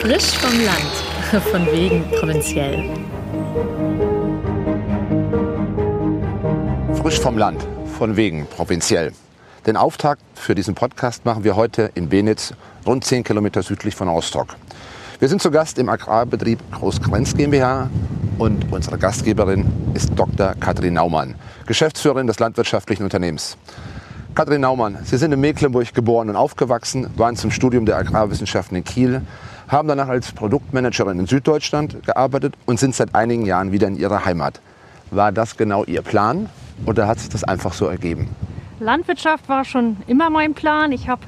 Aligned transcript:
Frisch 0.00 0.38
vom 0.38 0.58
Land, 0.64 1.44
von 1.52 1.66
wegen 1.66 2.02
provinziell. 2.18 2.88
Frisch 7.02 7.20
vom 7.20 7.36
Land, 7.36 7.60
von 7.98 8.16
wegen 8.16 8.46
provinziell. 8.46 9.12
Den 9.66 9.76
Auftakt 9.76 10.22
für 10.34 10.54
diesen 10.54 10.74
Podcast 10.74 11.26
machen 11.26 11.44
wir 11.44 11.54
heute 11.54 11.90
in 11.94 12.08
Benitz, 12.08 12.54
rund 12.86 13.04
10 13.04 13.24
Kilometer 13.24 13.62
südlich 13.62 13.94
von 13.94 14.08
Rostock. 14.08 14.56
Wir 15.18 15.28
sind 15.28 15.42
zu 15.42 15.50
Gast 15.50 15.78
im 15.78 15.90
Agrarbetrieb 15.90 16.60
Großgrenz 16.72 17.36
GmbH 17.36 17.90
und 18.38 18.72
unsere 18.72 18.96
Gastgeberin 18.96 19.70
ist 19.92 20.12
Dr. 20.16 20.54
Katrin 20.58 20.94
Naumann, 20.94 21.34
Geschäftsführerin 21.66 22.26
des 22.26 22.38
landwirtschaftlichen 22.38 23.02
Unternehmens. 23.04 23.58
Katrin 24.34 24.60
Naumann, 24.60 24.96
Sie 25.02 25.18
sind 25.18 25.32
in 25.32 25.40
Mecklenburg 25.40 25.92
geboren 25.92 26.30
und 26.30 26.36
aufgewachsen, 26.36 27.10
waren 27.16 27.36
zum 27.36 27.50
Studium 27.50 27.84
der 27.84 27.98
Agrarwissenschaften 27.98 28.76
in 28.76 28.84
Kiel, 28.84 29.22
haben 29.70 29.88
danach 29.88 30.08
als 30.08 30.32
Produktmanagerin 30.32 31.20
in 31.20 31.26
Süddeutschland 31.26 32.04
gearbeitet 32.04 32.54
und 32.66 32.80
sind 32.80 32.94
seit 32.94 33.14
einigen 33.14 33.46
Jahren 33.46 33.72
wieder 33.72 33.86
in 33.86 33.96
Ihrer 33.96 34.24
Heimat. 34.24 34.60
War 35.10 35.32
das 35.32 35.56
genau 35.56 35.84
Ihr 35.84 36.02
Plan 36.02 36.48
oder 36.86 37.06
hat 37.06 37.20
sich 37.20 37.28
das 37.28 37.44
einfach 37.44 37.72
so 37.72 37.86
ergeben? 37.86 38.28
Landwirtschaft 38.80 39.48
war 39.48 39.64
schon 39.64 39.98
immer 40.06 40.30
mein 40.30 40.54
Plan. 40.54 40.90
Ich 40.92 41.08
habe 41.08 41.22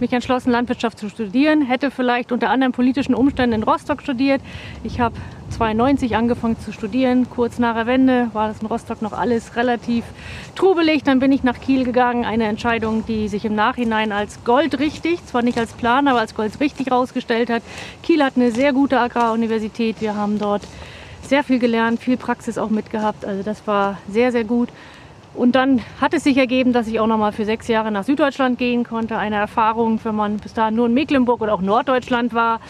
mich 0.00 0.12
entschlossen, 0.12 0.50
Landwirtschaft 0.50 0.98
zu 0.98 1.08
studieren, 1.08 1.62
hätte 1.62 1.90
vielleicht 1.90 2.32
unter 2.32 2.50
anderen 2.50 2.72
politischen 2.72 3.14
Umständen 3.14 3.54
in 3.54 3.62
Rostock 3.62 4.02
studiert. 4.02 4.40
Ich 4.84 5.00
habe 5.00 5.14
92 5.50 6.16
angefangen 6.16 6.58
zu 6.58 6.72
studieren, 6.72 7.28
kurz 7.30 7.58
nach 7.58 7.74
der 7.74 7.86
Wende 7.86 8.28
war 8.32 8.48
das 8.48 8.60
in 8.60 8.66
Rostock 8.66 9.02
noch 9.02 9.12
alles 9.12 9.56
relativ 9.56 10.04
trubelig. 10.54 11.02
Dann 11.02 11.18
bin 11.18 11.32
ich 11.32 11.42
nach 11.42 11.60
Kiel 11.60 11.84
gegangen, 11.84 12.24
eine 12.24 12.44
Entscheidung, 12.44 13.04
die 13.06 13.28
sich 13.28 13.44
im 13.44 13.54
Nachhinein 13.54 14.12
als 14.12 14.44
goldrichtig, 14.44 15.24
zwar 15.26 15.42
nicht 15.42 15.58
als 15.58 15.72
Plan, 15.72 16.08
aber 16.08 16.20
als 16.20 16.34
goldrichtig 16.34 16.88
herausgestellt 16.88 17.50
hat. 17.50 17.62
Kiel 18.02 18.22
hat 18.22 18.34
eine 18.36 18.50
sehr 18.50 18.72
gute 18.72 19.00
Agraruniversität. 19.00 20.00
Wir 20.00 20.14
haben 20.14 20.38
dort 20.38 20.62
sehr 21.22 21.44
viel 21.44 21.58
gelernt, 21.58 22.00
viel 22.00 22.16
Praxis 22.16 22.58
auch 22.58 22.70
mitgehabt. 22.70 23.24
Also 23.24 23.42
das 23.42 23.66
war 23.66 23.98
sehr, 24.08 24.32
sehr 24.32 24.44
gut. 24.44 24.68
Und 25.34 25.54
dann 25.54 25.80
hat 26.00 26.14
es 26.14 26.24
sich 26.24 26.36
ergeben, 26.36 26.72
dass 26.72 26.88
ich 26.88 27.00
auch 27.00 27.06
noch 27.06 27.18
mal 27.18 27.32
für 27.32 27.44
sechs 27.44 27.68
Jahre 27.68 27.92
nach 27.92 28.04
Süddeutschland 28.04 28.58
gehen 28.58 28.84
konnte. 28.84 29.16
Eine 29.16 29.36
Erfahrung, 29.36 30.00
wenn 30.02 30.14
man 30.14 30.38
bis 30.38 30.54
dahin 30.54 30.74
nur 30.74 30.86
in 30.86 30.94
Mecklenburg 30.94 31.40
oder 31.40 31.54
auch 31.54 31.60
Norddeutschland 31.60 32.34
war, 32.34 32.60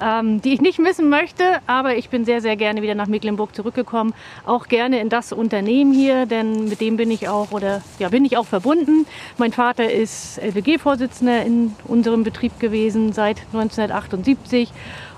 ähm, 0.00 0.40
die 0.42 0.52
ich 0.52 0.60
nicht 0.60 0.78
missen 0.78 1.08
möchte. 1.08 1.44
Aber 1.66 1.96
ich 1.96 2.10
bin 2.10 2.24
sehr, 2.24 2.40
sehr 2.40 2.56
gerne 2.56 2.82
wieder 2.82 2.94
nach 2.94 3.06
Mecklenburg 3.06 3.54
zurückgekommen. 3.54 4.14
Auch 4.46 4.66
gerne 4.66 5.00
in 5.00 5.08
das 5.08 5.32
Unternehmen 5.32 5.92
hier, 5.92 6.26
denn 6.26 6.68
mit 6.68 6.80
dem 6.80 6.96
bin 6.96 7.10
ich 7.10 7.28
auch 7.28 7.52
oder 7.52 7.82
ja, 7.98 8.08
bin 8.08 8.24
ich 8.24 8.36
auch 8.36 8.46
verbunden. 8.46 9.06
Mein 9.38 9.52
Vater 9.52 9.90
ist 9.90 10.38
LWG-Vorsitzender 10.38 11.44
in 11.44 11.74
unserem 11.84 12.24
Betrieb 12.24 12.58
gewesen 12.60 13.12
seit 13.12 13.38
1978. 13.52 14.70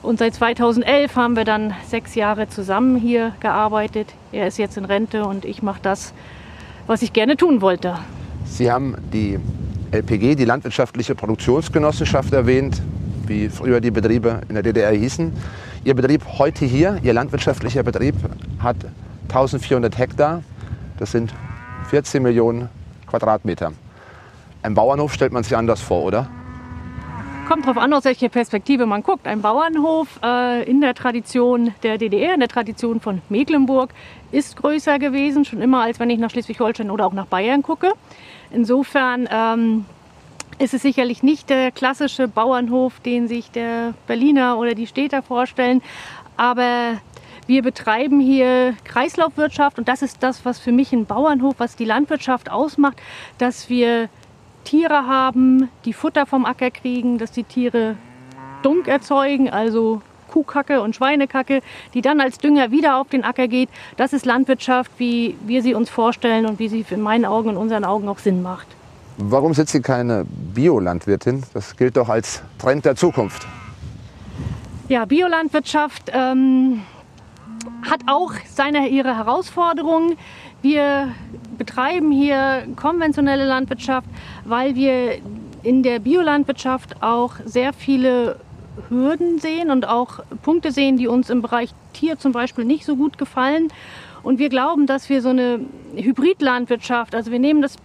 Und 0.03 0.19
seit 0.19 0.35
2011 0.35 1.17
haben 1.17 1.37
wir 1.37 1.45
dann 1.45 1.75
sechs 1.87 2.15
Jahre 2.15 2.49
zusammen 2.49 2.97
hier 2.97 3.35
gearbeitet. 3.41 4.15
Er 4.33 4.47
ist 4.47 4.59
jetzt 4.59 4.79
in 4.79 4.87
Rente 4.87 5.25
und 5.25 5.45
ich 5.45 5.63
mache 5.63 5.81
das, 5.83 6.15
was 6.91 7.03
ich 7.03 7.13
gerne 7.13 7.37
tun 7.37 7.61
wollte. 7.61 7.95
Sie 8.45 8.69
haben 8.69 8.97
die 9.13 9.39
LPG, 9.93 10.35
die 10.35 10.45
Landwirtschaftliche 10.45 11.15
Produktionsgenossenschaft, 11.15 12.33
erwähnt 12.33 12.83
wie 13.29 13.49
früher 13.49 13.81
die 13.81 13.93
Betriebe 13.93 14.41
in 14.49 14.55
der 14.55 14.65
DDR 14.65 14.91
hießen. 14.91 15.33
Ihr 15.85 15.95
Betrieb 15.95 16.25
heute 16.39 16.65
hier, 16.65 16.99
Ihr 17.05 17.13
landwirtschaftlicher 17.13 17.85
Betrieb, 17.85 18.17
hat 18.59 18.75
1400 19.29 19.97
Hektar. 19.99 20.43
Das 20.99 21.13
sind 21.13 21.33
14 21.91 22.25
Millionen 22.25 22.69
Quadratmeter. 23.07 23.71
Ein 24.65 24.75
Bauernhof 24.75 25.15
stellt 25.15 25.33
man 25.33 25.45
sich 25.45 25.57
anders 25.57 25.81
vor, 25.81 26.03
oder? 26.03 26.29
Kommt 27.51 27.65
darauf 27.65 27.79
an, 27.79 27.93
aus 27.93 28.05
welcher 28.05 28.29
Perspektive 28.29 28.87
man 28.87 29.03
guckt. 29.03 29.27
Ein 29.27 29.43
Bauernhof 29.43 30.21
äh, 30.23 30.63
in 30.71 30.81
der 30.81 30.95
Tradition 30.95 31.75
der 31.83 31.99
DDR, 31.99 32.35
in 32.35 32.39
der 32.39 32.49
Tradition 32.49 33.01
von 33.01 33.23
Mecklenburg, 33.29 33.93
ist 34.31 34.57
größer 34.57 35.01
gewesen, 35.01 35.45
schon 35.45 35.61
immer, 35.61 35.83
als 35.83 35.99
wenn 35.99 36.11
ich 36.11 36.21
nach 36.21 36.31
Schleswig-Holstein 36.31 36.93
oder 36.93 37.07
auch 37.07 37.13
nach 37.13 37.27
Bayern 37.27 37.63
gucke. 37.63 37.91
Insofern 38.53 39.29
ähm, 39.33 39.85
ist 40.61 40.75
es 40.75 40.83
sicherlich 40.83 41.25
nicht 41.25 41.51
der 41.51 41.73
klassische 41.73 42.29
Bauernhof, 42.29 43.01
den 43.01 43.27
sich 43.27 43.51
der 43.51 43.95
Berliner 44.07 44.57
oder 44.57 44.77
die 44.77 44.87
Städter 44.87 45.21
vorstellen. 45.21 45.83
Aber 46.37 47.01
wir 47.49 47.63
betreiben 47.63 48.21
hier 48.21 48.77
Kreislaufwirtschaft 48.85 49.77
und 49.77 49.89
das 49.89 50.03
ist 50.03 50.23
das, 50.23 50.45
was 50.45 50.61
für 50.61 50.71
mich 50.71 50.93
ein 50.93 51.05
Bauernhof, 51.05 51.57
was 51.59 51.75
die 51.75 51.85
Landwirtschaft 51.85 52.49
ausmacht, 52.49 52.99
dass 53.39 53.69
wir 53.69 54.09
Tiere 54.65 55.07
haben, 55.07 55.69
die 55.85 55.93
Futter 55.93 56.27
vom 56.27 56.45
Acker 56.45 56.71
kriegen, 56.71 57.19
dass 57.19 57.33
die 57.33 57.45
Tiere 57.45 57.97
Dunk 58.63 58.89
erzeugen, 58.89 59.51
also 59.51 60.03
Kuhkacke 60.31 60.81
und 60.81 60.95
Schweinekacke, 60.95 61.61
die 61.95 62.03
dann 62.03 62.21
als 62.21 62.39
Dünger 62.39 62.71
wieder 62.71 62.97
auf 62.97 63.09
den 63.09 63.25
Acker 63.25 63.49
geht. 63.49 63.69
Das 63.97 64.13
ist 64.13 64.27
Landwirtschaft, 64.27 64.91
wie 64.99 65.37
wir 65.45 65.63
sie 65.63 65.75
uns 65.75 65.91
vorstellen 65.91 66.47
und 66.47 66.59
wie 66.59 66.69
sie 66.69 66.85
in 66.91 67.01
meinen 67.01 67.25
Augen 67.25 67.51
und 67.51 67.57
unseren 67.57 67.85
Augen 67.85 68.09
auch 68.09 68.19
Sinn 68.19 68.43
macht. 68.43 68.67
Warum 69.19 69.53
sind 69.53 69.69
Sie 69.69 69.83
keine 69.83 70.25
Biolandwirtin? 70.55 71.43
Das 71.53 71.77
gilt 71.77 71.97
doch 71.97 72.09
als 72.09 72.43
Trend 72.59 72.85
der 72.87 72.97
Zukunft. 72.97 73.47
Ja, 74.89 75.05
Biolandwirtschaft 75.05 76.11
ähm, 76.15 76.83
hat 77.89 78.01
auch 78.07 78.33
seine, 78.49 78.89
ihre 78.89 79.15
Herausforderungen. 79.17 80.17
Wir 80.63 81.15
betreiben 81.57 82.13
hier 82.13 82.67
konventionelle 82.77 83.47
Landwirtschaft, 83.47 84.09
weil 84.45 84.75
wir 84.75 85.19
in 85.63 85.83
der 85.83 86.01
Biolandwirtschaft 86.01 87.03
auch 87.03 87.35
sehr 87.45 87.73
viele 87.73 88.37
Hürden 88.89 89.39
sehen 89.39 89.71
und 89.71 89.87
auch 89.87 90.21
Punkte 90.43 90.73
sehen, 90.73 90.97
die 90.97 91.07
uns 91.07 91.31
im 91.31 91.43
Bereich 91.43 91.71
Tier 91.93 92.19
zum 92.19 92.33
Beispiel 92.33 92.65
nicht 92.65 92.85
so 92.85 92.97
gut 92.97 93.19
gefallen. 93.19 93.69
Und 94.23 94.39
wir 94.39 94.49
glauben, 94.49 94.87
dass 94.87 95.09
wir 95.09 95.23
so 95.23 95.31
eine 95.31 95.61
Hybridlandwirtschaft, 95.97 97.15
also 97.15 97.31
wir 97.31 97.39
nehmen 97.39 97.63
das 97.63 97.77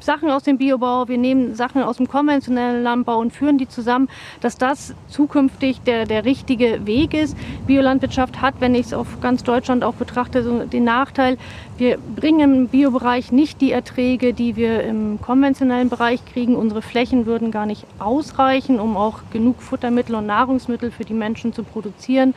Sachen 0.00 0.30
aus 0.30 0.44
dem 0.44 0.58
Biobau, 0.58 1.08
wir 1.08 1.18
nehmen 1.18 1.54
Sachen 1.54 1.82
aus 1.82 1.96
dem 1.96 2.08
konventionellen 2.08 2.82
Landbau 2.82 3.18
und 3.18 3.32
führen 3.32 3.58
die 3.58 3.68
zusammen, 3.68 4.08
dass 4.40 4.56
das 4.56 4.94
zukünftig 5.08 5.80
der, 5.82 6.06
der 6.06 6.24
richtige 6.24 6.86
Weg 6.86 7.14
ist. 7.14 7.36
Biolandwirtschaft 7.66 8.40
hat, 8.40 8.54
wenn 8.60 8.74
ich 8.74 8.86
es 8.86 8.94
auf 8.94 9.20
ganz 9.20 9.42
Deutschland 9.42 9.84
auch 9.84 9.94
betrachte, 9.94 10.42
so 10.42 10.64
den 10.64 10.84
Nachteil, 10.84 11.36
wir 11.76 11.98
bringen 11.98 12.40
im 12.40 12.68
Biobereich 12.68 13.30
nicht 13.32 13.60
die 13.60 13.72
Erträge, 13.72 14.32
die 14.34 14.56
wir 14.56 14.82
im 14.82 15.20
konventionellen 15.20 15.88
Bereich 15.88 16.24
kriegen. 16.24 16.56
Unsere 16.56 16.82
Flächen 16.82 17.26
würden 17.26 17.50
gar 17.50 17.66
nicht 17.66 17.86
ausreichen, 17.98 18.80
um 18.80 18.96
auch 18.96 19.20
genug 19.32 19.62
Futtermittel 19.62 20.14
und 20.16 20.26
Nahrungsmittel 20.26 20.90
für 20.90 21.04
die 21.04 21.14
Menschen 21.14 21.52
zu 21.52 21.62
produzieren. 21.62 22.34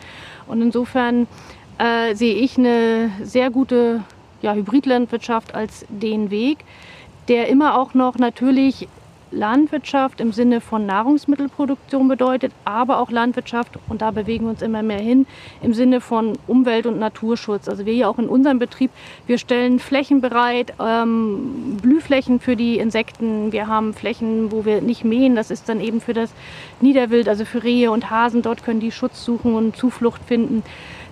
Und 0.47 0.61
insofern 0.61 1.28
äh, 1.78 2.13
sehe 2.13 2.35
ich 2.35 2.57
eine 2.57 3.11
sehr 3.23 3.49
gute 3.49 4.03
ja, 4.41 4.53
Hybridlandwirtschaft 4.53 5.55
als 5.55 5.85
den 5.89 6.29
Weg 6.29 6.59
der 7.27 7.47
immer 7.47 7.79
auch 7.79 7.93
noch 7.93 8.17
natürlich 8.17 8.87
Landwirtschaft 9.31 10.19
im 10.19 10.33
Sinne 10.33 10.59
von 10.59 10.85
Nahrungsmittelproduktion 10.85 12.07
bedeutet, 12.07 12.51
aber 12.65 12.99
auch 12.99 13.09
Landwirtschaft, 13.09 13.79
und 13.87 14.01
da 14.01 14.11
bewegen 14.11 14.45
wir 14.45 14.51
uns 14.51 14.61
immer 14.61 14.83
mehr 14.83 14.99
hin, 14.99 15.25
im 15.61 15.73
Sinne 15.73 16.01
von 16.01 16.37
Umwelt- 16.47 16.85
und 16.85 16.99
Naturschutz. 16.99 17.69
Also 17.69 17.85
wir 17.85 17.93
ja 17.93 18.07
auch 18.09 18.19
in 18.19 18.27
unserem 18.27 18.59
Betrieb, 18.59 18.91
wir 19.27 19.37
stellen 19.37 19.79
Flächen 19.79 20.21
bereit, 20.21 20.73
ähm, 20.79 21.77
Blühflächen 21.81 22.39
für 22.39 22.55
die 22.55 22.77
Insekten. 22.77 23.51
Wir 23.51 23.67
haben 23.67 23.93
Flächen, 23.93 24.51
wo 24.51 24.65
wir 24.65 24.81
nicht 24.81 25.05
mähen, 25.05 25.35
das 25.35 25.49
ist 25.49 25.69
dann 25.69 25.79
eben 25.79 26.01
für 26.01 26.13
das 26.13 26.33
Niederwild, 26.81 27.29
also 27.29 27.45
für 27.45 27.63
Rehe 27.63 27.91
und 27.91 28.09
Hasen. 28.09 28.41
Dort 28.41 28.63
können 28.63 28.81
die 28.81 28.91
Schutz 28.91 29.23
suchen 29.23 29.55
und 29.55 29.77
Zuflucht 29.77 30.21
finden. 30.25 30.63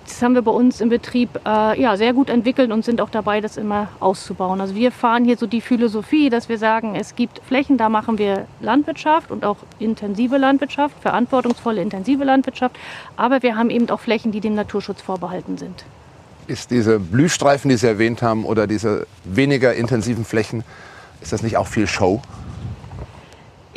Das 0.10 0.24
haben 0.24 0.34
wir 0.34 0.42
bei 0.42 0.52
uns 0.52 0.82
im 0.82 0.90
Betrieb 0.90 1.30
äh, 1.46 1.80
ja, 1.80 1.96
sehr 1.96 2.14
gut 2.14 2.30
entwickelt 2.30 2.72
und 2.72 2.84
sind 2.84 3.00
auch 3.00 3.12
dabei, 3.12 3.42
das 3.42 3.58
immer 3.58 3.90
auszubauen. 4.00 4.60
Also 4.60 4.74
wir 4.74 4.92
fahren 4.92 5.24
hier 5.24 5.38
so 5.38 5.46
die 5.46 5.62
Philosophie, 5.62 6.32
dass 6.32 6.50
wir 6.50 6.58
sagen, 6.58 6.96
es 6.96 7.16
gibt 7.16 7.42
Flächen, 7.48 7.78
da 7.78 7.90
machen 7.90 8.18
wir 8.18 8.48
Landwirtschaft 8.60 9.30
und 9.30 9.46
auch 9.46 9.58
intensive 9.78 10.38
Landwirtschaft, 10.38 10.96
verantwortungsvolle 11.00 11.82
intensive 11.82 12.24
Landwirtschaft. 12.24 12.76
Aber 13.18 13.44
wir 13.44 13.56
haben 13.56 13.70
eben 13.70 13.88
auch 13.92 14.00
Flächen, 14.00 14.32
die 14.32 14.42
dem 14.42 14.56
Naturschutz 14.56 15.00
vorbehalten 15.00 15.60
sind. 15.60 15.86
Ist 16.48 16.72
diese 16.72 17.00
Blühstreifen, 17.00 17.70
die 17.70 17.78
Sie 17.78 17.88
erwähnt 17.88 18.24
haben, 18.24 18.46
oder 18.46 18.66
diese 18.66 19.06
weniger 19.24 19.76
intensiven 19.76 20.26
Flächen, 20.26 20.64
ist 21.22 21.34
das 21.34 21.44
nicht 21.44 21.56
auch 21.56 21.68
viel 21.68 21.86
Show? 21.86 22.22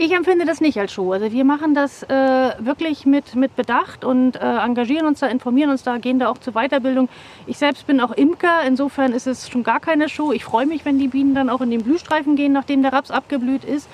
Ich 0.04 0.10
empfinde 0.10 0.44
das 0.46 0.60
nicht 0.60 0.76
als 0.80 0.92
Show. 0.92 1.12
Also 1.12 1.30
wir 1.30 1.44
machen 1.44 1.76
das 1.76 2.02
äh, 2.02 2.08
wirklich 2.58 3.06
mit, 3.06 3.36
mit 3.36 3.54
Bedacht 3.54 4.04
und 4.04 4.34
äh, 4.34 4.40
engagieren 4.40 5.06
uns 5.06 5.20
da, 5.20 5.28
informieren 5.28 5.70
uns 5.70 5.84
da, 5.84 5.98
gehen 5.98 6.18
da 6.18 6.28
auch 6.28 6.38
zur 6.38 6.54
Weiterbildung. 6.54 7.08
Ich 7.46 7.58
selbst 7.58 7.86
bin 7.86 8.00
auch 8.00 8.10
Imker, 8.10 8.64
insofern 8.66 9.12
ist 9.12 9.28
es 9.28 9.48
schon 9.48 9.62
gar 9.62 9.78
keine 9.78 10.08
Show. 10.08 10.32
Ich 10.32 10.42
freue 10.42 10.66
mich, 10.66 10.84
wenn 10.84 10.98
die 10.98 11.06
Bienen 11.06 11.36
dann 11.36 11.48
auch 11.48 11.60
in 11.60 11.70
den 11.70 11.84
Blühstreifen 11.84 12.34
gehen, 12.34 12.52
nachdem 12.52 12.82
der 12.82 12.92
Raps 12.92 13.12
abgeblüht 13.12 13.62
ist. 13.62 13.88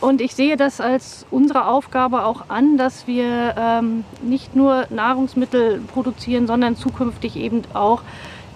Und 0.00 0.20
ich 0.20 0.36
sehe 0.36 0.56
das 0.56 0.80
als 0.80 1.26
unsere 1.32 1.66
Aufgabe 1.66 2.24
auch 2.24 2.50
an, 2.50 2.76
dass 2.76 3.08
wir 3.08 3.56
ähm, 3.58 4.04
nicht 4.22 4.54
nur 4.54 4.86
Nahrungsmittel 4.90 5.80
produzieren, 5.92 6.46
sondern 6.46 6.76
zukünftig 6.76 7.34
eben 7.34 7.62
auch 7.74 8.02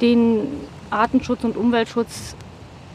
den 0.01 0.47
Artenschutz 0.91 1.43
und 1.43 1.57
Umweltschutz 1.57 2.37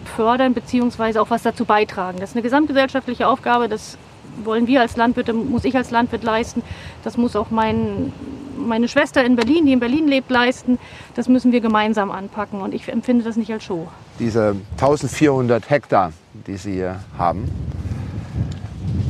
fördern 0.08 0.54
bzw. 0.54 1.20
auch 1.20 1.30
was 1.30 1.44
dazu 1.44 1.66
beitragen. 1.66 2.20
Das 2.20 2.32
ist 2.32 2.36
eine 2.36 2.44
gesamtgesellschaftliche 2.44 3.28
Aufgabe, 3.28 3.70
das 3.70 3.98
wollen 4.44 4.68
wir 4.68 4.82
als 4.82 4.98
Landwirte, 4.98 5.34
muss 5.34 5.66
ich 5.66 5.76
als 5.76 5.92
Landwirt 5.92 6.24
leisten. 6.24 6.62
Das 7.04 7.18
muss 7.18 7.36
auch 7.36 7.50
mein, 7.50 8.14
meine 8.58 8.88
Schwester 8.88 9.24
in 9.24 9.36
Berlin, 9.36 9.66
die 9.66 9.74
in 9.74 9.80
Berlin 9.80 10.08
lebt, 10.08 10.30
leisten. 10.30 10.80
Das 11.16 11.28
müssen 11.28 11.52
wir 11.52 11.62
gemeinsam 11.62 12.12
anpacken 12.12 12.62
und 12.62 12.74
ich 12.74 12.88
empfinde 12.90 13.24
das 13.24 13.36
nicht 13.36 13.52
als 13.52 13.64
Show. 13.64 13.88
Diese 14.20 14.56
1400 14.74 15.70
Hektar, 15.70 16.14
die 16.46 16.58
Sie 16.58 16.74
hier 16.74 17.00
haben, 17.18 17.50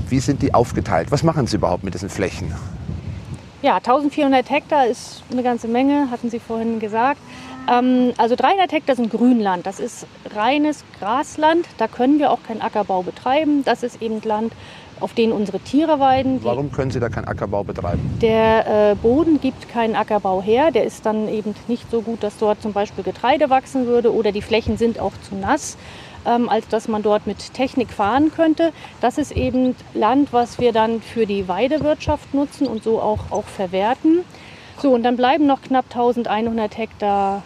wie 0.10 0.20
sind 0.20 0.42
die 0.42 0.54
aufgeteilt? 0.54 1.12
Was 1.12 1.24
machen 1.24 1.48
Sie 1.48 1.58
überhaupt 1.58 1.84
mit 1.84 1.94
diesen 1.94 2.10
Flächen? 2.10 2.54
Ja, 3.62 3.78
1400 3.78 4.50
Hektar 4.50 4.88
ist 4.88 5.24
eine 5.32 5.44
ganze 5.44 5.68
Menge, 5.68 6.10
hatten 6.12 6.30
Sie 6.30 6.40
vorhin 6.40 6.80
gesagt. 6.80 7.20
Ähm, 7.69 8.14
also 8.18 8.36
300 8.36 8.72
Hektar 8.72 8.96
sind 8.96 9.10
Grünland. 9.12 9.66
Das 9.66 9.80
ist 9.80 10.06
reines 10.36 10.84
Grasland. 11.00 11.68
Da 11.78 11.88
können 11.88 12.19
wir 12.19 12.31
auch 12.31 12.44
keinen 12.44 12.62
Ackerbau 12.62 13.04
betreiben. 13.04 13.64
Das 13.64 13.84
ist 13.84 14.02
eben 14.02 14.22
Land, 14.24 14.54
auf 15.00 15.14
denen 15.14 15.34
unsere 15.34 15.60
Tiere 15.60 16.00
weiden. 16.00 16.44
Warum 16.44 16.72
können 16.72 16.92
Sie 16.92 17.00
da 17.00 17.10
keinen 17.10 17.25
Ackerbau 17.25 17.64
betreiben? 17.64 18.18
Der 18.22 18.92
äh, 18.92 18.96
Boden 18.96 19.40
gibt 19.40 19.69
keinen 19.69 19.96
Ackerbau 19.96 20.42
her. 20.42 20.72
Der 20.72 20.84
ist 20.84 21.06
dann 21.06 21.28
eben 21.28 21.54
nicht 21.68 21.90
so 21.92 22.02
gut, 22.02 22.24
dass 22.24 22.38
dort 22.38 22.62
zum 22.62 22.74
Beispiel 22.74 23.04
Getreide 23.04 23.50
wachsen 23.50 23.86
würde 23.86 24.14
oder 24.14 24.31
die 24.31 24.42
Flächen 24.42 24.78
sind 24.78 25.00
auch 25.00 25.14
zu 25.28 25.36
nass 25.36 25.78
ähm, 26.28 26.50
als 26.50 26.68
dass 26.68 26.88
man 26.88 27.02
dort 27.02 27.25
mit 27.25 27.54
Technik 27.54 27.90
fahren 27.90 28.31
könnte. 28.36 28.74
Das 29.02 29.18
ist 29.18 29.31
eben 29.31 29.75
Land, 29.94 30.34
was 30.34 30.60
wir 30.60 30.74
dann 30.74 31.02
für 31.02 31.25
die 31.25 31.48
Weidewirtschaft 31.48 32.34
nutzen 32.34 32.68
und 32.68 32.84
so 32.84 33.02
auch, 33.02 33.31
auch 33.31 33.46
verwerten. 33.46 34.24
So, 34.80 34.94
und 34.94 35.04
dann 35.04 35.16
bleiben 35.16 35.48
noch 35.48 35.62
knapp 35.62 35.86
1100 35.86 36.78
Hektar 36.78 37.42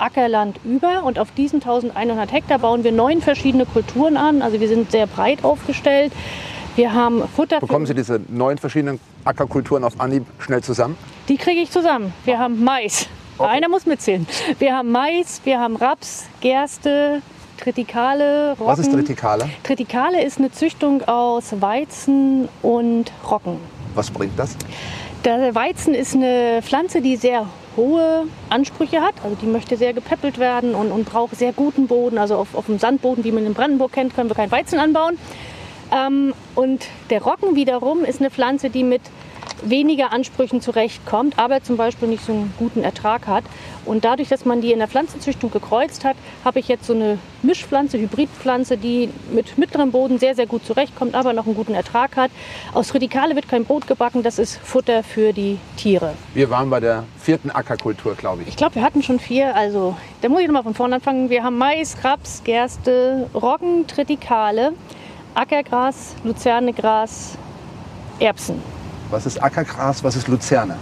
Ackerland 0.00 0.58
über 0.64 1.04
und 1.04 1.18
auf 1.18 1.30
diesen 1.32 1.56
1100 1.56 2.32
Hektar 2.32 2.58
bauen 2.58 2.84
wir 2.84 2.92
neun 2.92 3.20
verschiedene 3.20 3.66
Kulturen 3.66 4.16
an. 4.16 4.42
Also 4.42 4.60
wir 4.60 4.68
sind 4.68 4.90
sehr 4.90 5.06
breit 5.06 5.44
aufgestellt. 5.44 6.12
Wir 6.76 6.92
haben 6.92 7.22
Futter. 7.34 7.60
Bekommen 7.60 7.86
Sie 7.86 7.94
diese 7.94 8.20
neun 8.28 8.58
verschiedenen 8.58 9.00
Ackerkulturen 9.24 9.84
auf 9.84 10.00
Anhieb 10.00 10.24
schnell 10.38 10.62
zusammen? 10.62 10.96
Die 11.28 11.36
kriege 11.36 11.60
ich 11.60 11.70
zusammen. 11.70 12.12
Wir 12.24 12.38
haben 12.38 12.62
Mais. 12.62 13.08
Okay. 13.38 13.48
Einer 13.50 13.68
muss 13.68 13.86
mitzählen. 13.86 14.26
Wir 14.58 14.76
haben 14.76 14.92
Mais, 14.92 15.40
wir 15.44 15.58
haben 15.58 15.76
Raps, 15.76 16.26
Gerste, 16.40 17.22
Tritikale, 17.58 18.50
Roggen. 18.52 18.66
Was 18.66 18.78
ist 18.78 18.92
Tritikale? 18.92 19.48
Tritikale 19.62 20.22
ist 20.22 20.38
eine 20.38 20.50
Züchtung 20.50 21.02
aus 21.06 21.60
Weizen 21.60 22.48
und 22.62 23.12
Roggen. 23.30 23.56
Was 23.94 24.10
bringt 24.10 24.38
das? 24.38 24.56
Der 25.24 25.54
Weizen 25.54 25.94
ist 25.94 26.14
eine 26.14 26.60
Pflanze, 26.62 27.02
die 27.02 27.16
sehr 27.16 27.46
hohe 27.76 28.26
Ansprüche 28.48 29.00
hat. 29.00 29.14
Also 29.22 29.36
die 29.40 29.46
möchte 29.46 29.76
sehr 29.76 29.92
gepäppelt 29.92 30.38
werden 30.38 30.74
und, 30.74 30.90
und 30.90 31.04
braucht 31.04 31.36
sehr 31.36 31.52
guten 31.52 31.86
Boden. 31.86 32.18
Also 32.18 32.36
auf, 32.36 32.54
auf 32.54 32.66
dem 32.66 32.78
Sandboden, 32.78 33.24
wie 33.24 33.32
man 33.32 33.46
in 33.46 33.54
Brandenburg 33.54 33.92
kennt, 33.92 34.14
können 34.14 34.30
wir 34.30 34.36
kein 34.36 34.50
Weizen 34.50 34.78
anbauen. 34.78 35.18
Ähm, 35.92 36.34
und 36.54 36.86
der 37.10 37.22
Roggen 37.22 37.56
wiederum 37.56 38.04
ist 38.04 38.20
eine 38.20 38.30
Pflanze, 38.30 38.70
die 38.70 38.84
mit 38.84 39.02
weniger 39.62 40.12
Ansprüchen 40.12 40.60
zurechtkommt, 40.60 41.38
aber 41.38 41.62
zum 41.62 41.76
Beispiel 41.76 42.08
nicht 42.08 42.24
so 42.24 42.32
einen 42.32 42.54
guten 42.58 42.82
Ertrag 42.82 43.26
hat. 43.26 43.44
Und 43.84 44.04
dadurch, 44.04 44.28
dass 44.28 44.44
man 44.44 44.60
die 44.60 44.72
in 44.72 44.78
der 44.78 44.88
Pflanzenzüchtung 44.88 45.50
gekreuzt 45.50 46.04
hat, 46.04 46.16
habe 46.44 46.60
ich 46.60 46.68
jetzt 46.68 46.86
so 46.86 46.92
eine 46.92 47.18
Mischpflanze, 47.42 47.98
Hybridpflanze, 47.98 48.76
die 48.76 49.08
mit 49.32 49.58
mittlerem 49.58 49.90
Boden 49.90 50.18
sehr, 50.18 50.34
sehr 50.34 50.46
gut 50.46 50.64
zurechtkommt, 50.64 51.14
aber 51.14 51.32
noch 51.32 51.46
einen 51.46 51.54
guten 51.54 51.74
Ertrag 51.74 52.16
hat. 52.16 52.30
Aus 52.74 52.94
Radikale 52.94 53.34
wird 53.34 53.48
kein 53.48 53.64
Brot 53.64 53.86
gebacken, 53.86 54.22
das 54.22 54.38
ist 54.38 54.58
Futter 54.58 55.02
für 55.02 55.32
die 55.32 55.58
Tiere. 55.76 56.12
Wir 56.34 56.50
waren 56.50 56.70
bei 56.70 56.80
der 56.80 57.04
vierten 57.18 57.50
Ackerkultur, 57.50 58.14
glaube 58.14 58.42
ich. 58.42 58.48
Ich 58.48 58.56
glaube, 58.56 58.74
wir 58.76 58.82
hatten 58.82 59.02
schon 59.02 59.18
vier. 59.18 59.54
Also, 59.56 59.96
da 60.20 60.28
muss 60.28 60.40
ich 60.40 60.46
nochmal 60.46 60.62
von 60.62 60.74
vorne 60.74 60.96
anfangen. 60.96 61.30
Wir 61.30 61.42
haben 61.42 61.58
Mais, 61.58 61.96
Raps, 62.04 62.42
Gerste, 62.44 63.28
Roggen, 63.34 63.86
Tritikale, 63.86 64.72
Ackergras, 65.34 66.14
Luzernegras, 66.24 67.38
Erbsen. 68.18 68.79
Was 69.10 69.26
ist 69.26 69.42
Ackergras, 69.42 70.04
was 70.04 70.14
ist 70.14 70.28
Luzerne? 70.28 70.76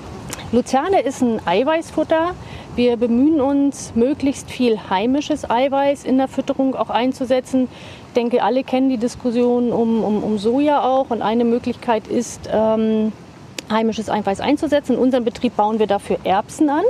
Luzerne 0.53 1.01
ist 1.01 1.23
ein 1.23 1.41
Eiweißfutter. 1.47 2.35
Wir 2.77 2.97
bemühen 2.97 3.41
uns, 3.41 3.93
möglichst 3.95 4.51
viel 4.51 4.79
heimisches 4.91 5.49
Eiweiß 5.49 6.05
in 6.05 6.19
der 6.19 6.29
Fütterung 6.29 6.75
auch 6.75 6.91
einzusetzen. 6.91 7.69
Ich 8.09 8.13
denke, 8.15 8.43
alle 8.43 8.65
kennen 8.65 8.91
die 8.91 8.99
Diskussion 8.99 9.73
um, 9.73 10.05
um, 10.05 10.23
um 10.23 10.39
Soja 10.39 10.83
auch. 10.83 11.11
Und 11.11 11.23
eine 11.23 11.45
Möglichkeit 11.45 12.07
ist, 12.07 12.49
ähm, 12.53 13.13
heimisches 13.71 14.11
Eiweiß 14.11 14.41
einzusetzen. 14.41 14.95
In 14.95 14.99
unserem 14.99 15.25
Betrieb 15.25 15.57
bauen 15.57 15.79
wir 15.79 15.87
dafür 15.87 16.19
Erbsen 16.25 16.69
an. 16.69 16.85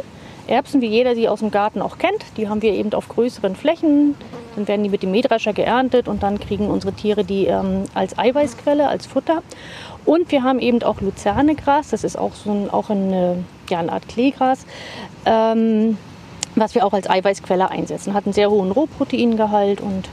Erbsen, 0.49 0.81
wie 0.81 0.87
jeder 0.87 1.15
sie 1.15 1.29
aus 1.29 1.41
dem 1.41 1.51
Garten 1.51 1.83
auch 1.83 1.99
kennt, 1.99 2.25
die 2.37 2.49
haben 2.49 2.63
wir 2.63 2.73
eben 2.73 2.93
auf 2.95 3.09
größeren 3.09 3.55
Flächen. 3.55 4.15
Dann 4.57 4.67
werden 4.67 4.83
die 4.83 4.89
mit 4.89 5.03
dem 5.03 5.11
Mähdrescher 5.11 5.53
geerntet 5.53 6.09
und 6.09 6.23
dann 6.23 6.41
kriegen 6.41 6.69
unsere 6.69 6.93
Tiere 6.93 7.23
die 7.23 7.47
ähm, 7.47 7.85
als 7.95 8.19
Eiweißquelle, 8.19 8.89
als 8.89 9.07
Futter. 9.07 9.43
Und 10.09 10.33
wir 10.33 10.43
haben 10.43 10.59
eben 10.59 10.83
auch 10.85 11.03
Luzernegras, 11.03 11.91
das 11.91 12.03
ist 12.03 12.17
auch 12.17 12.33
so 12.35 12.51
ein, 12.51 12.71
auch 12.71 12.89
eine, 12.89 13.45
ja, 13.69 13.81
eine 13.81 13.93
Art 13.93 14.09
Kleegras, 14.09 14.61
ähm, 15.27 15.99
was 16.55 16.75
wir 16.75 16.87
auch 16.87 16.95
als 16.95 17.11
Eiweißquelle 17.11 17.71
einsetzen. 17.71 18.15
Hat 18.15 18.25
einen 18.25 18.33
sehr 18.33 18.49
hohen 18.49 18.71
Rohproteingehalt 18.71 19.83
und 19.83 20.09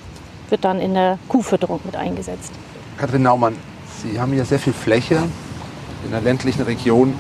wird 0.50 0.66
dann 0.66 0.82
in 0.82 0.96
der 0.96 1.18
Kuhfütterung 1.30 1.80
mit 1.86 1.96
eingesetzt. 1.96 2.52
Kathrin 2.98 3.24
Naumann, 3.24 3.56
Sie 4.04 4.20
haben 4.20 4.34
hier 4.34 4.44
sehr 4.44 4.60
viel 4.60 4.74
Fläche 4.74 5.18
in 6.04 6.12
der 6.12 6.20
ländlichen 6.20 6.64
Region. 6.64 7.14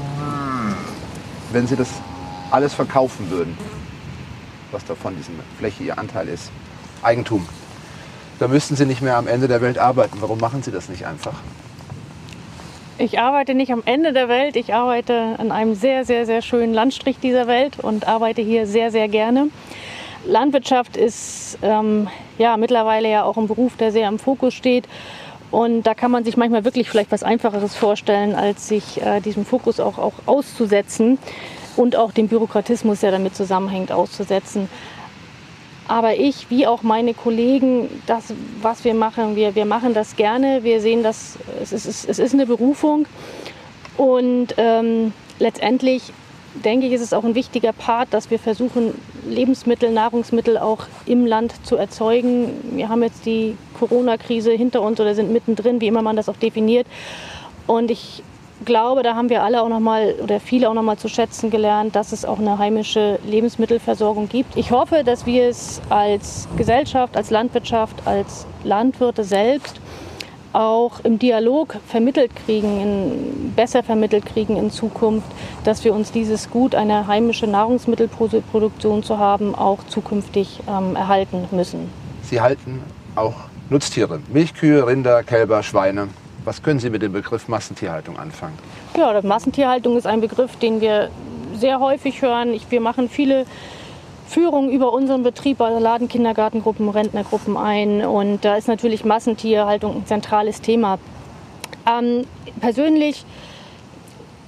Wenn 1.53 1.67
Sie 1.67 1.77
das 1.77 1.87
alles 2.51 2.73
verkaufen 2.73 3.29
würden, 3.29 3.57
was 4.71 4.83
davon 4.83 5.15
diese 5.15 5.31
Fläche 5.59 5.81
Ihr 5.81 5.97
Anteil 5.97 6.27
ist, 6.27 6.51
Eigentum, 7.01 7.47
dann 8.39 8.51
müssten 8.51 8.75
Sie 8.75 8.85
nicht 8.85 9.01
mehr 9.01 9.15
am 9.15 9.27
Ende 9.27 9.47
der 9.47 9.61
Welt 9.61 9.77
arbeiten. 9.77 10.17
Warum 10.19 10.39
machen 10.39 10.61
Sie 10.61 10.71
das 10.71 10.89
nicht 10.89 11.05
einfach? 11.05 11.35
Ich 12.97 13.19
arbeite 13.19 13.55
nicht 13.55 13.73
am 13.73 13.83
Ende 13.85 14.13
der 14.13 14.29
Welt, 14.29 14.55
ich 14.55 14.73
arbeite 14.73 15.35
an 15.37 15.51
einem 15.51 15.75
sehr, 15.75 16.05
sehr, 16.05 16.25
sehr 16.25 16.41
schönen 16.41 16.73
Landstrich 16.73 17.19
dieser 17.19 17.45
Welt 17.45 17.77
und 17.81 18.07
arbeite 18.07 18.41
hier 18.41 18.65
sehr, 18.67 18.89
sehr 18.89 19.09
gerne. 19.09 19.49
Landwirtschaft 20.25 20.95
ist 20.95 21.57
ähm, 21.61 22.07
ja 22.37 22.55
mittlerweile 22.55 23.11
ja 23.11 23.25
auch 23.25 23.35
ein 23.35 23.47
Beruf, 23.47 23.75
der 23.75 23.91
sehr 23.91 24.07
im 24.07 24.17
Fokus 24.17 24.53
steht. 24.53 24.87
Und 25.51 25.83
da 25.83 25.93
kann 25.93 26.09
man 26.09 26.23
sich 26.23 26.37
manchmal 26.37 26.63
wirklich 26.63 26.89
vielleicht 26.89 27.11
was 27.11 27.21
Einfacheres 27.21 27.75
vorstellen, 27.75 28.33
als 28.33 28.69
sich 28.69 29.01
äh, 29.01 29.19
diesem 29.19 29.45
Fokus 29.45 29.81
auch, 29.81 29.97
auch 29.97 30.13
auszusetzen 30.25 31.19
und 31.75 31.97
auch 31.97 32.13
den 32.13 32.29
Bürokratismus, 32.29 33.01
der 33.01 33.11
damit 33.11 33.35
zusammenhängt, 33.35 33.91
auszusetzen. 33.91 34.69
Aber 35.87 36.15
ich, 36.15 36.49
wie 36.49 36.65
auch 36.65 36.81
meine 36.81 37.13
Kollegen, 37.13 37.89
das, 38.07 38.33
was 38.61 38.83
wir 38.83 38.95
machen, 38.95 39.35
wir, 39.35 39.55
wir 39.55 39.65
machen 39.65 39.93
das 39.93 40.15
gerne. 40.15 40.63
Wir 40.63 40.81
sehen 40.81 41.03
das, 41.03 41.37
es 41.61 41.71
ist, 41.73 42.09
es 42.09 42.17
ist 42.17 42.33
eine 42.33 42.45
Berufung. 42.45 43.05
Und 43.97 44.55
ähm, 44.57 45.13
letztendlich 45.39 46.11
denke 46.63 46.87
ich, 46.87 46.93
ist 46.93 47.01
es 47.01 47.13
auch 47.13 47.23
ein 47.23 47.35
wichtiger 47.35 47.73
Part, 47.73 48.13
dass 48.13 48.31
wir 48.31 48.39
versuchen, 48.39 48.93
Lebensmittel, 49.27 49.91
Nahrungsmittel 49.91 50.57
auch 50.57 50.85
im 51.05 51.25
Land 51.25 51.53
zu 51.65 51.75
erzeugen. 51.75 52.51
Wir 52.75 52.89
haben 52.89 53.03
jetzt 53.03 53.25
die 53.25 53.57
Corona-Krise 53.79 54.51
hinter 54.51 54.81
uns 54.81 54.99
oder 54.99 55.15
sind 55.15 55.31
mittendrin, 55.31 55.81
wie 55.81 55.87
immer 55.87 56.01
man 56.01 56.15
das 56.15 56.29
auch 56.29 56.37
definiert. 56.37 56.87
Und 57.67 57.91
ich 57.91 58.23
glaube, 58.65 59.03
da 59.03 59.15
haben 59.15 59.29
wir 59.29 59.43
alle 59.43 59.61
auch 59.61 59.69
noch 59.69 59.79
mal 59.79 60.15
oder 60.21 60.39
viele 60.39 60.69
auch 60.69 60.73
noch 60.73 60.83
mal 60.83 60.97
zu 60.97 61.07
schätzen 61.07 61.49
gelernt, 61.49 61.95
dass 61.95 62.11
es 62.11 62.25
auch 62.25 62.39
eine 62.39 62.57
heimische 62.57 63.19
Lebensmittelversorgung 63.25 64.27
gibt. 64.29 64.57
Ich 64.57 64.71
hoffe, 64.71 65.03
dass 65.03 65.25
wir 65.25 65.47
es 65.47 65.81
als 65.89 66.47
Gesellschaft, 66.57 67.15
als 67.15 67.29
Landwirtschaft, 67.29 67.95
als 68.05 68.45
Landwirte 68.63 69.23
selbst 69.23 69.79
auch 70.55 71.01
im 71.03 71.19
Dialog 71.19 71.75
vermittelt 71.85 72.31
kriegen, 72.45 72.79
in, 72.79 73.53
besser 73.55 73.83
vermittelt 73.83 74.25
kriegen 74.25 74.55
in 74.55 74.71
Zukunft, 74.71 75.27
dass 75.65 75.83
wir 75.83 75.93
uns 75.93 76.11
dieses 76.11 76.49
Gut, 76.49 76.75
eine 76.75 77.07
heimische 77.07 77.45
Nahrungsmittelproduktion 77.45 79.03
zu 79.03 79.17
haben, 79.17 79.53
auch 79.53 79.79
zukünftig 79.87 80.61
ähm, 80.67 80.95
erhalten 80.95 81.47
müssen. 81.51 81.89
Sie 82.23 82.39
halten 82.39 82.81
auch 83.15 83.33
Nutztiere, 83.69 84.19
Milchkühe, 84.31 84.87
Rinder, 84.87 85.23
Kälber, 85.23 85.61
Schweine. 85.61 86.07
Was 86.45 86.61
können 86.61 86.79
Sie 86.79 86.91
mit 86.91 87.01
dem 87.01 87.11
Begriff 87.11 87.47
Massentierhaltung 87.47 88.17
anfangen? 88.19 88.57
Ja, 88.95 89.19
Massentierhaltung 89.23 89.97
ist 89.97 90.05
ein 90.05 90.21
Begriff, 90.21 90.55
den 90.57 90.79
wir 90.79 91.09
sehr 91.55 91.79
häufig 91.79 92.21
hören. 92.21 92.53
Ich, 92.53 92.69
wir 92.69 92.81
machen 92.81 93.09
viele 93.09 93.47
Führungen 94.27 94.69
über 94.69 94.93
unseren 94.93 95.23
Betrieb, 95.23 95.59
also 95.59 95.79
laden 95.79 96.07
Kindergartengruppen, 96.07 96.87
Rentnergruppen 96.89 97.57
ein. 97.57 98.05
Und 98.05 98.45
da 98.45 98.55
ist 98.55 98.67
natürlich 98.67 99.03
Massentierhaltung 99.05 99.95
ein 99.95 100.05
zentrales 100.05 100.61
Thema. 100.61 100.99
Ähm, 101.87 102.25
persönlich 102.61 103.25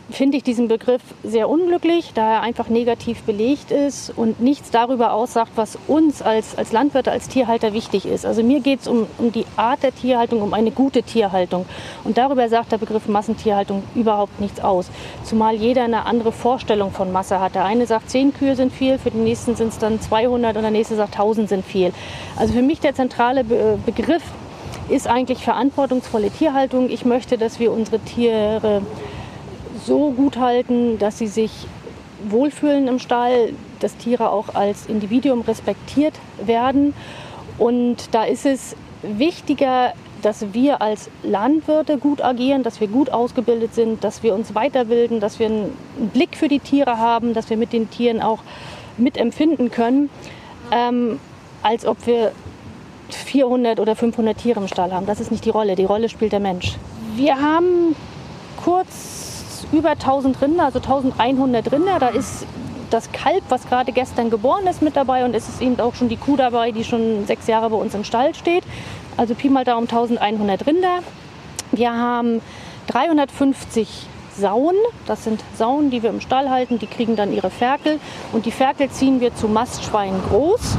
finde 0.09 0.37
ich 0.37 0.43
diesen 0.43 0.67
Begriff 0.67 1.01
sehr 1.23 1.49
unglücklich, 1.49 2.11
da 2.13 2.35
er 2.35 2.41
einfach 2.41 2.69
negativ 2.69 3.23
belegt 3.23 3.71
ist 3.71 4.09
und 4.15 4.39
nichts 4.39 4.71
darüber 4.71 5.13
aussagt, 5.13 5.51
was 5.55 5.77
uns 5.87 6.21
als, 6.21 6.57
als 6.57 6.71
Landwirte, 6.71 7.11
als 7.11 7.27
Tierhalter 7.27 7.73
wichtig 7.73 8.05
ist. 8.05 8.25
Also 8.25 8.43
mir 8.43 8.61
geht 8.61 8.81
es 8.81 8.87
um, 8.87 9.07
um 9.17 9.31
die 9.31 9.45
Art 9.57 9.83
der 9.83 9.93
Tierhaltung, 9.93 10.41
um 10.41 10.53
eine 10.53 10.71
gute 10.71 11.03
Tierhaltung. 11.03 11.65
Und 12.03 12.17
darüber 12.17 12.47
sagt 12.47 12.71
der 12.71 12.77
Begriff 12.77 13.07
Massentierhaltung 13.07 13.83
überhaupt 13.95 14.39
nichts 14.39 14.61
aus. 14.61 14.89
Zumal 15.23 15.55
jeder 15.55 15.83
eine 15.83 16.05
andere 16.05 16.31
Vorstellung 16.31 16.91
von 16.91 17.11
Masse 17.11 17.39
hat. 17.39 17.55
Der 17.55 17.65
eine 17.65 17.85
sagt, 17.85 18.09
zehn 18.09 18.33
Kühe 18.33 18.55
sind 18.55 18.71
viel, 18.71 18.97
für 18.97 19.11
den 19.11 19.23
nächsten 19.23 19.55
sind 19.55 19.69
es 19.69 19.77
dann 19.77 19.99
200 19.99 20.55
und 20.55 20.61
der 20.61 20.71
nächste 20.71 20.95
sagt, 20.95 21.13
1000 21.13 21.49
sind 21.49 21.65
viel. 21.65 21.91
Also 22.37 22.53
für 22.53 22.61
mich 22.61 22.79
der 22.79 22.95
zentrale 22.95 23.43
Be 23.43 23.77
Begriff 23.85 24.23
ist 24.89 25.07
eigentlich 25.07 25.39
verantwortungsvolle 25.39 26.29
Tierhaltung. 26.29 26.89
Ich 26.89 27.03
möchte, 27.03 27.37
dass 27.37 27.59
wir 27.59 27.71
unsere 27.71 27.99
Tiere 27.99 28.81
so 29.87 30.11
gut 30.11 30.37
halten, 30.37 30.99
dass 30.99 31.17
sie 31.17 31.27
sich 31.27 31.51
wohlfühlen 32.29 32.87
im 32.87 32.99
Stall, 32.99 33.53
dass 33.79 33.95
Tiere 33.97 34.29
auch 34.29 34.53
als 34.53 34.85
Individuum 34.85 35.41
respektiert 35.41 36.13
werden. 36.43 36.93
Und 37.57 38.13
da 38.13 38.23
ist 38.23 38.45
es 38.45 38.75
wichtiger, 39.01 39.93
dass 40.21 40.53
wir 40.53 40.81
als 40.81 41.09
Landwirte 41.23 41.97
gut 41.97 42.21
agieren, 42.21 42.63
dass 42.63 42.81
wir 42.81 42.87
gut 42.87 43.11
ausgebildet 43.11 43.73
sind, 43.73 44.03
dass 44.03 44.23
wir 44.23 44.33
uns 44.33 44.53
weiterbilden, 44.55 45.19
dass 45.19 45.39
wir 45.39 45.47
einen 45.47 45.77
Blick 46.13 46.35
für 46.35 46.47
die 46.47 46.59
Tiere 46.59 46.97
haben, 46.97 47.33
dass 47.33 47.49
wir 47.49 47.57
mit 47.57 47.71
den 47.71 47.89
Tieren 47.89 48.21
auch 48.21 48.39
mitempfinden 48.97 49.71
können, 49.71 50.09
ähm, 50.71 51.19
als 51.61 51.85
ob 51.85 52.05
wir 52.07 52.31
400 53.09 53.79
oder 53.79 53.95
500 53.95 54.37
Tiere 54.37 54.59
im 54.59 54.67
Stall 54.67 54.91
haben. 54.91 55.05
Das 55.05 55.19
ist 55.19 55.31
nicht 55.31 55.45
die 55.45 55.49
Rolle. 55.49 55.75
Die 55.75 55.85
Rolle 55.85 56.09
spielt 56.09 56.31
der 56.31 56.39
Mensch. 56.39 56.77
Wir 57.15 57.39
haben 57.39 57.95
kurz 58.63 59.16
über 59.71 59.91
1000 59.91 60.41
Rinder, 60.41 60.65
also 60.65 60.79
1100 60.79 61.71
Rinder. 61.71 61.99
Da 61.99 62.09
ist 62.09 62.45
das 62.89 63.11
Kalb, 63.11 63.43
was 63.49 63.67
gerade 63.67 63.91
gestern 63.91 64.29
geboren 64.29 64.65
ist, 64.67 64.81
mit 64.81 64.95
dabei 64.95 65.25
und 65.25 65.35
es 65.35 65.49
ist 65.49 65.61
eben 65.61 65.79
auch 65.79 65.95
schon 65.95 66.09
die 66.09 66.17
Kuh 66.17 66.37
dabei, 66.37 66.71
die 66.71 66.83
schon 66.83 67.25
sechs 67.25 67.47
Jahre 67.47 67.69
bei 67.69 67.75
uns 67.75 67.93
im 67.93 68.03
Stall 68.03 68.33
steht. 68.33 68.63
Also 69.17 69.35
Pi 69.35 69.49
mal 69.49 69.63
Daumen 69.63 69.89
1100 69.89 70.65
Rinder. 70.65 70.99
Wir 71.71 71.91
haben 71.93 72.41
350 72.87 74.07
Sauen. 74.37 74.75
Das 75.05 75.23
sind 75.23 75.43
Sauen, 75.55 75.89
die 75.89 76.03
wir 76.03 76.11
im 76.11 76.21
Stall 76.21 76.49
halten. 76.49 76.79
Die 76.79 76.87
kriegen 76.87 77.15
dann 77.15 77.33
ihre 77.33 77.49
Ferkel 77.49 77.99
und 78.31 78.45
die 78.45 78.51
Ferkel 78.51 78.89
ziehen 78.89 79.19
wir 79.19 79.35
zu 79.35 79.47
Mastschweinen 79.47 80.21
groß 80.29 80.77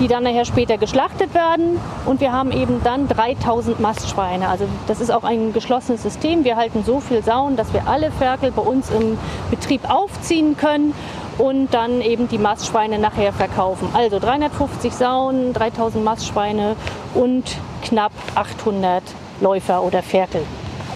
die 0.00 0.08
dann 0.08 0.24
nachher 0.24 0.44
später 0.44 0.78
geschlachtet 0.78 1.34
werden. 1.34 1.78
Und 2.06 2.20
wir 2.20 2.32
haben 2.32 2.50
eben 2.50 2.82
dann 2.82 3.06
3000 3.06 3.78
Mastschweine. 3.78 4.48
Also 4.48 4.64
das 4.88 5.00
ist 5.00 5.10
auch 5.10 5.24
ein 5.24 5.52
geschlossenes 5.52 6.02
System. 6.02 6.42
Wir 6.42 6.56
halten 6.56 6.82
so 6.84 7.00
viel 7.00 7.22
Sauen, 7.22 7.56
dass 7.56 7.72
wir 7.72 7.86
alle 7.86 8.10
Ferkel 8.10 8.50
bei 8.50 8.62
uns 8.62 8.90
im 8.90 9.18
Betrieb 9.50 9.88
aufziehen 9.88 10.56
können 10.56 10.94
und 11.38 11.72
dann 11.72 12.00
eben 12.00 12.28
die 12.28 12.38
Mastschweine 12.38 12.98
nachher 12.98 13.32
verkaufen. 13.32 13.88
Also 13.92 14.18
350 14.18 14.92
Sauen, 14.92 15.52
3000 15.52 16.02
Mastschweine 16.02 16.76
und 17.14 17.44
knapp 17.82 18.12
800 18.34 19.02
Läufer 19.40 19.82
oder 19.82 20.02
Ferkel. 20.02 20.42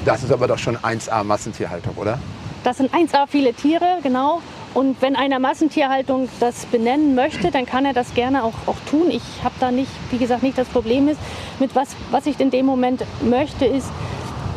Das 0.04 0.22
ist 0.22 0.32
aber 0.32 0.46
doch 0.46 0.58
schon 0.58 0.76
1A 0.76 1.24
Massentierhaltung, 1.24 1.94
oder? 1.96 2.18
Das 2.62 2.78
sind 2.78 2.94
1A 2.94 3.26
viele 3.26 3.52
Tiere, 3.52 3.98
genau. 4.02 4.40
Und 4.74 5.00
wenn 5.00 5.14
einer 5.14 5.38
Massentierhaltung 5.38 6.28
das 6.40 6.66
benennen 6.66 7.14
möchte, 7.14 7.52
dann 7.52 7.64
kann 7.64 7.84
er 7.84 7.92
das 7.92 8.12
gerne 8.14 8.42
auch, 8.42 8.54
auch 8.66 8.76
tun. 8.90 9.08
Ich 9.08 9.22
habe 9.44 9.54
da 9.60 9.70
nicht, 9.70 9.90
wie 10.10 10.18
gesagt, 10.18 10.42
nicht 10.42 10.58
das 10.58 10.68
Problem 10.68 11.08
ist. 11.08 11.20
Mit 11.60 11.76
was, 11.76 11.94
was 12.10 12.26
ich 12.26 12.40
in 12.40 12.50
dem 12.50 12.66
Moment 12.66 13.04
möchte, 13.22 13.64
ist, 13.64 13.88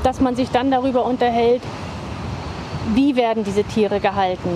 dass 0.03 0.19
man 0.19 0.35
sich 0.35 0.49
dann 0.49 0.71
darüber 0.71 1.05
unterhält, 1.05 1.61
wie 2.95 3.15
werden 3.15 3.43
diese 3.43 3.63
Tiere 3.63 3.99
gehalten. 3.99 4.49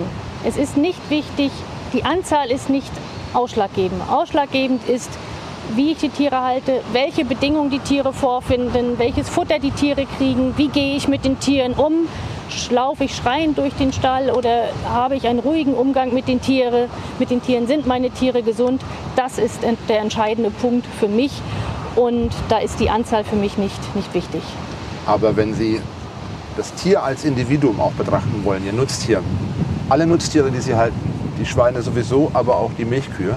Es 0.44 0.56
ist 0.56 0.76
nicht 0.76 0.98
wichtig, 1.10 1.52
die 1.92 2.04
Anzahl 2.04 2.50
ist 2.50 2.68
nicht 2.68 2.90
ausschlaggebend. 3.32 4.02
Ausschlaggebend 4.10 4.88
ist, 4.88 5.10
wie 5.76 5.92
ich 5.92 5.98
die 5.98 6.08
Tiere 6.08 6.42
halte, 6.42 6.80
welche 6.92 7.24
Bedingungen 7.24 7.70
die 7.70 7.78
Tiere 7.78 8.12
vorfinden, 8.12 8.98
welches 8.98 9.28
Futter 9.28 9.58
die 9.60 9.70
Tiere 9.70 10.06
kriegen, 10.18 10.54
wie 10.56 10.68
gehe 10.68 10.96
ich 10.96 11.06
mit 11.06 11.24
den 11.24 11.38
Tieren 11.38 11.74
um, 11.74 12.08
laufe 12.70 13.04
ich 13.04 13.14
schreiend 13.14 13.58
durch 13.58 13.74
den 13.74 13.92
Stall 13.92 14.30
oder 14.30 14.68
habe 14.88 15.16
ich 15.16 15.26
einen 15.26 15.38
ruhigen 15.38 15.74
Umgang 15.74 16.12
mit 16.12 16.28
den 16.28 16.40
Tieren? 16.40 16.88
Mit 17.18 17.30
den 17.30 17.42
Tieren 17.42 17.66
sind 17.66 17.86
meine 17.86 18.10
Tiere 18.10 18.42
gesund? 18.42 18.82
Das 19.16 19.38
ist 19.38 19.60
der 19.88 20.00
entscheidende 20.00 20.50
Punkt 20.50 20.86
für 20.98 21.08
mich 21.08 21.32
und 21.96 22.30
da 22.48 22.58
ist 22.58 22.80
die 22.80 22.90
Anzahl 22.90 23.24
für 23.24 23.36
mich 23.36 23.58
nicht, 23.58 23.94
nicht 23.94 24.12
wichtig. 24.14 24.42
Aber 25.06 25.36
wenn 25.36 25.54
Sie 25.54 25.80
das 26.56 26.72
Tier 26.74 27.02
als 27.02 27.24
Individuum 27.24 27.80
auch 27.80 27.92
betrachten 27.92 28.42
wollen, 28.44 28.64
Ihr 28.64 28.72
Nutztier, 28.72 29.22
alle 29.88 30.06
Nutztiere, 30.06 30.50
die 30.50 30.60
Sie 30.60 30.74
halten, 30.74 30.98
die 31.38 31.46
Schweine 31.46 31.82
sowieso, 31.82 32.30
aber 32.34 32.56
auch 32.56 32.70
die 32.78 32.84
Milchkühe, 32.84 33.36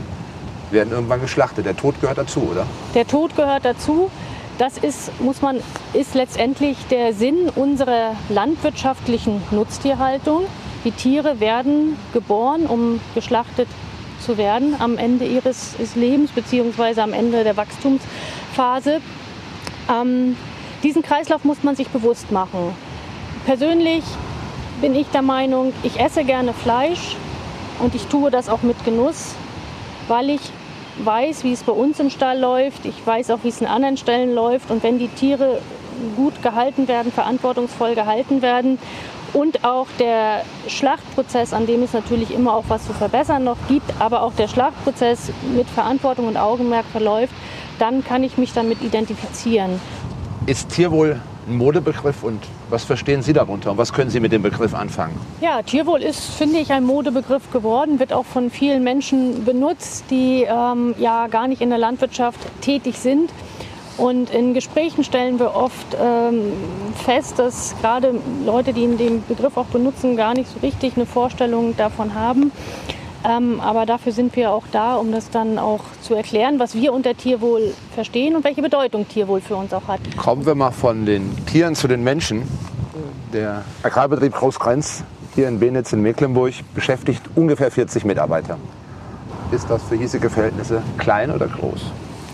werden 0.72 0.92
irgendwann 0.92 1.22
geschlachtet. 1.22 1.66
Der 1.66 1.76
Tod 1.76 2.00
gehört 2.02 2.18
dazu, 2.18 2.42
oder? 2.52 2.66
Der 2.94 3.08
Tod 3.08 3.36
gehört 3.36 3.66
dazu. 3.66 4.10
Das 4.58 4.78
ist, 4.78 5.20
muss 5.20 5.42
man, 5.42 5.60
ist 5.94 6.16
letztendlich 6.16 6.78
der 6.90 7.14
Sinn 7.14 7.50
unserer 7.56 8.16
landwirtschaftlichen 8.30 9.42
Nutztierhaltung. 9.52 10.46
Die 10.86 10.92
Tiere 10.92 11.42
werden 11.42 11.98
geboren, 12.14 12.66
um 12.66 13.02
geschlachtet 13.16 13.68
zu 14.22 14.38
werden 14.38 14.76
am 14.80 14.98
Ende 14.98 15.26
ihres 15.26 15.76
Lebens 15.96 16.32
bzw. 16.32 17.02
am 17.02 17.12
Ende 17.12 17.44
der 17.44 17.58
Wachstumsphase. 17.58 19.02
Ähm, 19.90 20.38
diesen 20.84 21.02
Kreislauf 21.02 21.44
muss 21.44 21.64
man 21.64 21.76
sich 21.76 21.90
bewusst 21.90 22.32
machen. 22.32 22.74
Persönlich 23.46 24.04
bin 24.80 24.96
ich 24.96 25.08
der 25.08 25.22
Meinung, 25.22 25.74
ich 25.84 26.00
esse 26.00 26.24
gerne 26.24 26.54
Fleisch 26.54 27.18
und 27.80 27.94
ich 27.94 28.06
tue 28.08 28.32
das 28.32 28.48
auch 28.48 28.62
mit 28.62 28.84
Genuss, 28.86 29.36
weil 30.08 30.30
ich 30.30 30.42
weiß, 31.04 31.44
wie 31.44 31.54
es 31.54 31.64
bei 31.64 31.72
uns 31.72 32.00
im 32.00 32.10
Stall 32.10 32.40
läuft. 32.40 32.86
Ich 32.86 33.06
weiß 33.06 33.32
auch, 33.32 33.40
wie 33.44 33.50
es 33.50 33.62
in 33.62 33.68
anderen 33.68 33.98
Stellen 33.98 34.34
läuft. 34.34 34.72
Und 34.72 34.84
wenn 34.84 35.00
die 35.00 35.08
Tiere 35.08 35.62
gut 36.16 36.42
gehalten 36.42 36.88
werden, 36.88 37.12
verantwortungsvoll 37.12 37.96
gehalten 37.96 38.42
werden 38.42 38.78
und 39.34 39.64
auch 39.64 39.88
der 40.00 40.44
Schlachtprozess, 40.68 41.54
an 41.54 41.66
dem 41.66 41.84
es 41.84 41.94
natürlich 41.94 42.32
immer 42.32 42.54
auch 42.54 42.66
was 42.68 42.86
zu 42.86 42.94
verbessern 42.94 43.44
noch 43.44 43.58
gibt, 43.68 43.94
aber 44.00 44.24
auch 44.24 44.34
der 44.34 44.48
Schlachtprozess 44.48 45.32
mit 45.56 45.70
Verantwortung 45.70 46.28
und 46.28 46.38
Augenmerk 46.38 46.86
verläuft, 46.92 47.34
dann 47.80 48.04
kann 48.04 48.24
ich 48.24 48.38
mich 48.38 48.54
damit 48.54 48.82
identifizieren. 48.82 49.80
Ist 50.46 50.70
Tierwohl 50.70 51.20
ein 51.48 51.58
Modebegriff 51.58 52.24
und 52.24 52.42
was 52.70 52.84
verstehen 52.84 53.22
Sie 53.22 53.34
darunter 53.34 53.72
und 53.72 53.78
was 53.78 53.94
können 53.94 54.10
Sie 54.10 54.20
mit 54.20 54.32
dem 54.32 54.42
Begriff 54.42 54.74
anfangen? 54.74 55.20
Ja, 55.42 55.62
Tierwohl 55.62 56.02
ist, 56.02 56.32
finde 56.32 56.60
ich, 56.60 56.72
ein 56.72 56.84
Modebegriff 56.84 57.52
geworden, 57.52 58.00
wird 58.00 58.14
auch 58.14 58.26
von 58.26 58.50
vielen 58.50 58.84
Menschen 58.84 59.46
benutzt, 59.46 60.06
die 60.10 60.44
ähm, 60.44 60.96
ja 60.98 61.28
gar 61.28 61.48
nicht 61.48 61.62
in 61.62 61.70
der 61.70 61.78
Landwirtschaft 61.78 62.40
tätig 62.62 62.98
sind. 62.98 63.32
Und 63.98 64.30
in 64.30 64.54
Gesprächen 64.54 65.06
stellen 65.06 65.40
wir 65.40 65.56
oft 65.56 65.96
ähm, 65.98 66.52
fest, 67.06 67.40
dass 67.40 67.76
gerade 67.80 68.16
Leute, 68.46 68.74
die 68.74 68.88
den 68.88 69.24
Begriff 69.26 69.56
auch 69.56 69.68
benutzen, 69.68 70.18
gar 70.18 70.34
nicht 70.34 70.50
so 70.50 70.60
richtig 70.60 70.98
eine 70.98 71.06
Vorstellung 71.06 71.78
davon 71.78 72.14
haben. 72.14 72.52
Ähm, 73.28 73.60
aber 73.60 73.86
dafür 73.86 74.12
sind 74.12 74.36
wir 74.36 74.52
auch 74.52 74.66
da, 74.72 74.96
um 74.96 75.12
das 75.12 75.30
dann 75.30 75.58
auch 75.58 75.82
zu 76.02 76.14
erklären, 76.14 76.60
was 76.60 76.76
wir 76.76 76.94
unter 76.94 77.16
Tierwohl 77.16 77.74
verstehen 77.94 78.36
und 78.36 78.44
welche 78.44 78.62
Bedeutung 78.62 79.08
Tierwohl 79.08 79.42
für 79.42 79.56
uns 79.56 79.74
auch 79.74 79.88
hat. 79.88 80.00
Kommen 80.18 80.46
wir 80.46 80.54
mal 80.54 80.72
von 80.72 81.06
den 81.06 81.46
Tieren 81.48 81.76
zu 81.76 81.88
den 81.88 82.04
Menschen. 82.04 82.44
Der 83.34 83.64
Agrarbetrieb 83.84 84.34
Großgrenz 84.34 85.04
hier 85.34 85.48
in 85.48 85.60
Benitz 85.60 85.92
in 85.92 86.02
Mecklenburg 86.02 86.54
beschäftigt 86.74 87.22
ungefähr 87.36 87.72
40 87.72 88.06
Mitarbeiter. 88.06 88.58
Ist 89.52 89.70
das 89.70 89.84
für 89.84 89.96
hiesige 89.96 90.30
Verhältnisse 90.30 90.82
klein 90.98 91.32
oder 91.32 91.48
groß? 91.48 91.82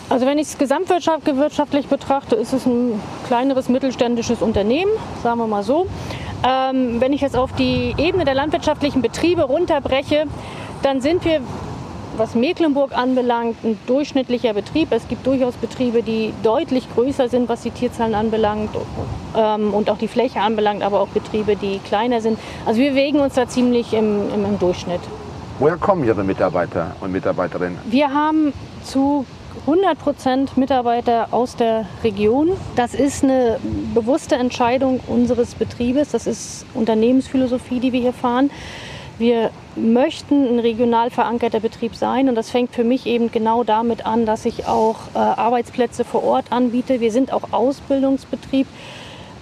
Also 0.09 0.25
wenn 0.25 0.37
ich 0.37 0.47
es 0.47 0.57
gesamtwirtschaftlich 0.57 1.87
betrachte, 1.87 2.35
ist 2.35 2.51
es 2.51 2.65
ein 2.65 3.01
kleineres 3.27 3.69
mittelständisches 3.69 4.41
Unternehmen, 4.41 4.91
sagen 5.23 5.39
wir 5.39 5.47
mal 5.47 5.63
so. 5.63 5.87
Ähm, 6.45 6.99
wenn 6.99 7.13
ich 7.13 7.23
es 7.23 7.33
auf 7.33 7.53
die 7.53 7.95
Ebene 7.97 8.25
der 8.25 8.33
landwirtschaftlichen 8.33 9.01
Betriebe 9.01 9.43
runterbreche, 9.43 10.25
dann 10.81 11.01
sind 11.01 11.23
wir, 11.25 11.41
was 12.17 12.35
Mecklenburg 12.35 12.95
anbelangt, 12.97 13.57
ein 13.63 13.79
durchschnittlicher 13.87 14.53
Betrieb. 14.53 14.89
Es 14.91 15.07
gibt 15.07 15.25
durchaus 15.25 15.55
Betriebe, 15.55 16.03
die 16.03 16.33
deutlich 16.43 16.87
größer 16.93 17.29
sind, 17.29 17.49
was 17.49 17.61
die 17.61 17.71
Tierzahlen 17.71 18.15
anbelangt 18.15 18.69
ähm, 19.35 19.73
und 19.73 19.89
auch 19.89 19.97
die 19.97 20.07
Fläche 20.07 20.41
anbelangt, 20.41 20.83
aber 20.83 20.99
auch 20.99 21.07
Betriebe, 21.07 21.55
die 21.55 21.79
kleiner 21.79 22.21
sind. 22.21 22.37
Also 22.65 22.79
wir 22.79 22.91
bewegen 22.91 23.19
uns 23.19 23.35
da 23.35 23.47
ziemlich 23.47 23.93
im, 23.93 24.29
im, 24.33 24.45
im 24.45 24.59
Durchschnitt. 24.59 25.01
Woher 25.59 25.77
kommen 25.77 26.03
Ihre 26.03 26.23
Mitarbeiter 26.23 26.95
und 27.01 27.11
Mitarbeiterinnen? 27.11 27.77
Wir 27.85 28.11
haben 28.11 28.51
zu 28.83 29.25
100 29.67 29.99
Prozent 29.99 30.57
Mitarbeiter 30.57 31.27
aus 31.31 31.55
der 31.55 31.85
Region. 32.03 32.51
Das 32.75 32.95
ist 32.95 33.23
eine 33.23 33.59
bewusste 33.93 34.35
Entscheidung 34.35 34.99
unseres 35.07 35.53
Betriebes. 35.53 36.09
Das 36.11 36.25
ist 36.25 36.65
Unternehmensphilosophie, 36.73 37.79
die 37.79 37.93
wir 37.93 38.01
hier 38.01 38.13
fahren. 38.13 38.49
Wir 39.17 39.51
möchten 39.75 40.47
ein 40.47 40.59
regional 40.59 41.09
verankerter 41.11 41.59
Betrieb 41.59 41.95
sein 41.95 42.27
und 42.27 42.35
das 42.35 42.49
fängt 42.49 42.73
für 42.73 42.83
mich 42.83 43.05
eben 43.05 43.31
genau 43.31 43.63
damit 43.63 44.05
an, 44.05 44.25
dass 44.25 44.45
ich 44.45 44.65
auch 44.65 44.97
äh, 45.13 45.19
Arbeitsplätze 45.19 46.03
vor 46.03 46.23
Ort 46.23 46.51
anbiete. 46.51 46.99
Wir 46.99 47.11
sind 47.11 47.31
auch 47.31 47.51
Ausbildungsbetrieb. 47.51 48.67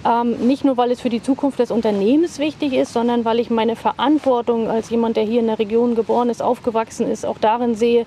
Ähm, 0.04 0.46
nicht 0.46 0.64
nur, 0.64 0.76
weil 0.76 0.90
es 0.90 1.00
für 1.00 1.10
die 1.10 1.22
Zukunft 1.22 1.58
des 1.58 1.70
Unternehmens 1.70 2.38
wichtig 2.38 2.72
ist, 2.72 2.92
sondern 2.92 3.24
weil 3.24 3.38
ich 3.38 3.50
meine 3.50 3.76
Verantwortung 3.76 4.68
als 4.68 4.88
jemand, 4.88 5.16
der 5.16 5.24
hier 5.24 5.40
in 5.40 5.46
der 5.46 5.58
Region 5.58 5.94
geboren 5.94 6.30
ist, 6.30 6.42
aufgewachsen 6.42 7.10
ist, 7.10 7.26
auch 7.26 7.38
darin 7.38 7.74
sehe, 7.74 8.06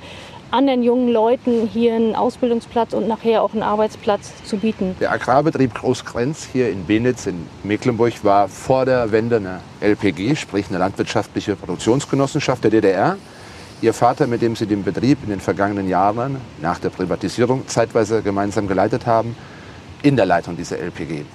anderen 0.53 0.83
jungen 0.83 1.09
Leuten 1.09 1.67
hier 1.67 1.95
einen 1.95 2.15
Ausbildungsplatz 2.15 2.93
und 2.93 3.07
nachher 3.07 3.41
auch 3.41 3.53
einen 3.53 3.63
Arbeitsplatz 3.63 4.31
zu 4.43 4.57
bieten. 4.57 4.95
Der 4.99 5.11
Agrarbetrieb 5.11 5.73
Großgrenz 5.73 6.47
hier 6.51 6.69
in 6.69 6.85
Benitz 6.85 7.25
in 7.25 7.47
Mecklenburg 7.63 8.23
war 8.23 8.47
vor 8.47 8.85
der 8.85 9.11
Wende 9.11 9.37
eine 9.37 9.61
LPG, 9.81 10.35
sprich 10.35 10.67
eine 10.69 10.77
landwirtschaftliche 10.77 11.55
Produktionsgenossenschaft 11.55 12.63
der 12.63 12.71
DDR. 12.71 13.17
Ihr 13.81 13.93
Vater, 13.93 14.27
mit 14.27 14.43
dem 14.43 14.55
Sie 14.55 14.67
den 14.67 14.83
Betrieb 14.83 15.17
in 15.23 15.29
den 15.31 15.39
vergangenen 15.39 15.89
Jahren 15.89 16.37
nach 16.61 16.77
der 16.77 16.89
Privatisierung 16.89 17.67
zeitweise 17.67 18.21
gemeinsam 18.21 18.67
geleitet 18.67 19.07
haben, 19.07 19.35
in 20.03 20.15
der 20.15 20.27
Leitung 20.27 20.55
dieser 20.55 20.77
LPG. 20.77 21.25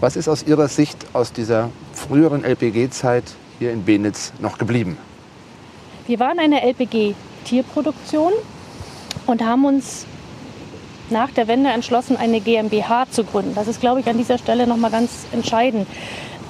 Was 0.00 0.16
ist 0.16 0.26
aus 0.26 0.42
Ihrer 0.44 0.68
Sicht 0.68 1.06
aus 1.12 1.32
dieser 1.32 1.68
früheren 1.92 2.44
LPG-Zeit 2.44 3.24
hier 3.58 3.72
in 3.72 3.84
Benitz 3.84 4.32
noch 4.40 4.56
geblieben? 4.56 4.96
Wir 6.06 6.18
waren 6.18 6.38
eine 6.38 6.62
LPG-Tierproduktion 7.48 8.32
und 9.26 9.44
haben 9.44 9.64
uns 9.64 10.06
nach 11.10 11.30
der 11.30 11.48
Wende 11.48 11.70
entschlossen, 11.70 12.16
eine 12.16 12.40
GmbH 12.40 13.06
zu 13.10 13.24
gründen. 13.24 13.54
Das 13.54 13.68
ist, 13.68 13.80
glaube 13.80 14.00
ich, 14.00 14.06
an 14.06 14.18
dieser 14.18 14.38
Stelle 14.38 14.66
noch 14.66 14.76
mal 14.76 14.90
ganz 14.90 15.26
entscheidend. 15.32 15.86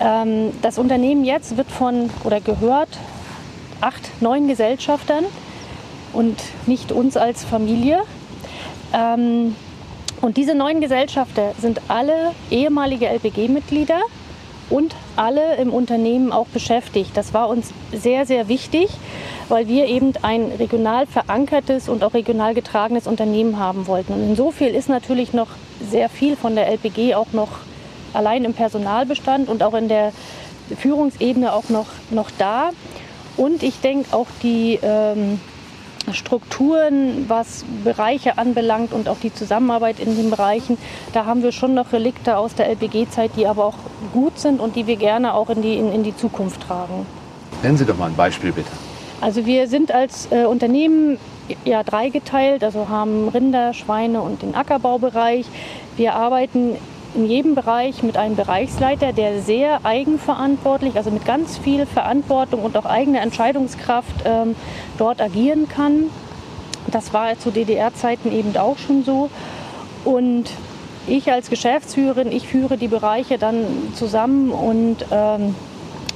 Ähm, 0.00 0.50
das 0.62 0.78
Unternehmen 0.78 1.24
jetzt 1.24 1.56
wird 1.56 1.70
von 1.70 2.10
oder 2.24 2.40
gehört 2.40 2.88
acht, 3.80 4.20
neun 4.20 4.48
Gesellschaftern 4.48 5.24
und 6.12 6.36
nicht 6.66 6.90
uns 6.90 7.16
als 7.16 7.44
Familie. 7.44 8.00
Ähm, 8.92 9.54
und 10.20 10.36
diese 10.36 10.56
neun 10.56 10.80
Gesellschafter 10.80 11.52
sind 11.60 11.80
alle 11.86 12.32
ehemalige 12.50 13.06
LPG-Mitglieder 13.06 14.00
und 14.68 14.96
alle 15.14 15.56
im 15.56 15.72
Unternehmen 15.72 16.32
auch 16.32 16.48
beschäftigt. 16.48 17.12
Das 17.14 17.32
war 17.32 17.48
uns 17.48 17.72
sehr, 17.92 18.26
sehr 18.26 18.48
wichtig, 18.48 18.88
weil 19.48 19.68
wir 19.68 19.86
eben 19.86 20.12
ein 20.22 20.52
regional 20.58 21.06
verankertes 21.06 21.88
und 21.88 22.04
auch 22.04 22.14
regional 22.14 22.54
getragenes 22.54 23.06
Unternehmen 23.06 23.58
haben 23.58 23.86
wollten. 23.86 24.12
Und 24.12 24.30
insofern 24.30 24.74
ist 24.74 24.88
natürlich 24.88 25.32
noch 25.32 25.48
sehr 25.80 26.08
viel 26.08 26.36
von 26.36 26.54
der 26.54 26.68
LPG 26.68 27.14
auch 27.14 27.32
noch 27.32 27.48
allein 28.12 28.44
im 28.44 28.54
Personalbestand 28.54 29.48
und 29.48 29.62
auch 29.62 29.74
in 29.74 29.88
der 29.88 30.12
Führungsebene 30.76 31.52
auch 31.52 31.68
noch, 31.68 31.86
noch 32.10 32.30
da. 32.38 32.70
Und 33.36 33.62
ich 33.62 33.80
denke 33.80 34.14
auch 34.14 34.26
die 34.42 34.78
ähm, 34.82 35.40
Strukturen, 36.12 37.26
was 37.28 37.64
Bereiche 37.84 38.38
anbelangt 38.38 38.92
und 38.92 39.08
auch 39.08 39.18
die 39.22 39.32
Zusammenarbeit 39.32 40.00
in 40.00 40.16
den 40.16 40.30
Bereichen, 40.30 40.78
da 41.12 41.24
haben 41.26 41.42
wir 41.42 41.52
schon 41.52 41.74
noch 41.74 41.92
Relikte 41.92 42.36
aus 42.36 42.54
der 42.54 42.68
LPG-Zeit, 42.68 43.32
die 43.36 43.46
aber 43.46 43.64
auch 43.64 43.76
gut 44.12 44.38
sind 44.38 44.60
und 44.60 44.76
die 44.76 44.86
wir 44.86 44.96
gerne 44.96 45.34
auch 45.34 45.50
in 45.50 45.62
die, 45.62 45.76
in, 45.76 45.92
in 45.92 46.02
die 46.02 46.16
Zukunft 46.16 46.62
tragen. 46.62 47.06
Nennen 47.62 47.76
Sie 47.76 47.84
doch 47.84 47.96
mal 47.96 48.06
ein 48.06 48.16
Beispiel 48.16 48.52
bitte. 48.52 48.70
Also 49.20 49.46
wir 49.46 49.66
sind 49.66 49.92
als 49.92 50.30
äh, 50.30 50.44
Unternehmen 50.44 51.18
ja 51.64 51.82
dreigeteilt, 51.82 52.62
also 52.62 52.88
haben 52.88 53.28
Rinder, 53.28 53.74
Schweine 53.74 54.22
und 54.22 54.42
den 54.42 54.54
Ackerbaubereich. 54.54 55.46
Wir 55.96 56.14
arbeiten 56.14 56.76
in 57.14 57.26
jedem 57.26 57.54
Bereich 57.54 58.02
mit 58.02 58.16
einem 58.16 58.36
Bereichsleiter, 58.36 59.12
der 59.12 59.40
sehr 59.40 59.80
eigenverantwortlich, 59.84 60.96
also 60.96 61.10
mit 61.10 61.24
ganz 61.24 61.58
viel 61.58 61.86
Verantwortung 61.86 62.62
und 62.62 62.76
auch 62.76 62.84
eigener 62.84 63.22
Entscheidungskraft 63.22 64.24
ähm, 64.24 64.54
dort 64.98 65.20
agieren 65.20 65.68
kann. 65.68 66.10
Das 66.90 67.12
war 67.12 67.38
zu 67.38 67.50
DDR-Zeiten 67.50 68.30
eben 68.30 68.56
auch 68.56 68.78
schon 68.78 69.04
so. 69.04 69.30
Und 70.04 70.44
ich 71.06 71.32
als 71.32 71.50
Geschäftsführerin, 71.50 72.30
ich 72.30 72.46
führe 72.46 72.76
die 72.76 72.88
Bereiche 72.88 73.38
dann 73.38 73.64
zusammen 73.94 74.50
und 74.50 74.98
ähm, 75.10 75.54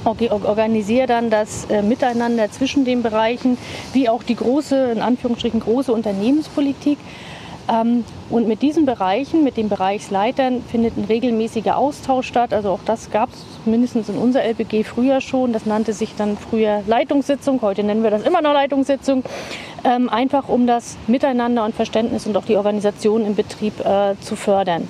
organisiere 0.05 1.07
dann 1.07 1.29
das 1.29 1.65
äh, 1.65 1.81
Miteinander 1.81 2.51
zwischen 2.51 2.85
den 2.85 3.03
Bereichen, 3.03 3.57
wie 3.93 4.09
auch 4.09 4.23
die 4.23 4.35
große, 4.35 4.91
in 4.91 5.01
Anführungsstrichen 5.01 5.59
große 5.59 5.91
Unternehmenspolitik. 5.91 6.97
Ähm, 7.71 8.03
und 8.29 8.47
mit 8.47 8.61
diesen 8.61 8.85
Bereichen, 8.85 9.43
mit 9.43 9.57
den 9.57 9.69
Bereichsleitern, 9.69 10.63
findet 10.69 10.97
ein 10.97 11.05
regelmäßiger 11.05 11.77
Austausch 11.77 12.27
statt. 12.27 12.53
Also 12.53 12.69
auch 12.69 12.81
das 12.85 13.09
gab 13.11 13.29
es 13.29 13.45
mindestens 13.65 14.09
in 14.09 14.17
unserer 14.17 14.43
LPG 14.43 14.83
früher 14.83 15.21
schon. 15.21 15.53
Das 15.53 15.65
nannte 15.65 15.93
sich 15.93 16.15
dann 16.17 16.37
früher 16.37 16.83
Leitungssitzung. 16.87 17.61
Heute 17.61 17.83
nennen 17.83 18.03
wir 18.03 18.11
das 18.11 18.23
immer 18.23 18.41
noch 18.41 18.53
Leitungssitzung. 18.53 19.23
Ähm, 19.85 20.09
einfach 20.09 20.49
um 20.49 20.67
das 20.67 20.97
Miteinander 21.07 21.63
und 21.63 21.75
Verständnis 21.75 22.25
und 22.25 22.35
auch 22.35 22.45
die 22.45 22.57
Organisation 22.57 23.25
im 23.25 23.35
Betrieb 23.35 23.79
äh, 23.79 24.15
zu 24.19 24.35
fördern. 24.35 24.87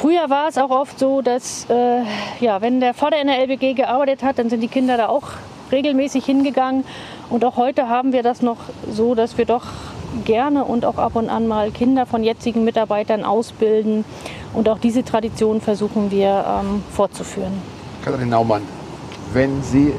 Früher 0.00 0.30
war 0.30 0.48
es 0.48 0.56
auch 0.56 0.70
oft 0.70 0.98
so, 0.98 1.20
dass 1.20 1.66
äh, 1.68 2.00
ja, 2.40 2.62
wenn 2.62 2.80
der 2.80 2.94
Vater 2.94 3.20
in 3.20 3.26
der 3.26 3.38
LBG 3.40 3.74
gearbeitet 3.74 4.22
hat, 4.22 4.38
dann 4.38 4.48
sind 4.48 4.62
die 4.62 4.68
Kinder 4.68 4.96
da 4.96 5.10
auch 5.10 5.24
regelmäßig 5.70 6.24
hingegangen. 6.24 6.84
Und 7.28 7.44
auch 7.44 7.58
heute 7.58 7.90
haben 7.90 8.14
wir 8.14 8.22
das 8.22 8.40
noch 8.40 8.56
so, 8.90 9.14
dass 9.14 9.36
wir 9.36 9.44
doch 9.44 9.66
gerne 10.24 10.64
und 10.64 10.86
auch 10.86 10.96
ab 10.96 11.16
und 11.16 11.28
an 11.28 11.46
mal 11.46 11.70
Kinder 11.70 12.06
von 12.06 12.24
jetzigen 12.24 12.64
Mitarbeitern 12.64 13.26
ausbilden. 13.26 14.06
Und 14.54 14.70
auch 14.70 14.78
diese 14.78 15.04
Tradition 15.04 15.60
versuchen 15.60 16.10
wir 16.10 16.46
ähm, 16.48 16.82
fortzuführen. 16.90 17.52
Katharin 18.02 18.30
Naumann, 18.30 18.62
wenn 19.34 19.62
Sie 19.62 19.92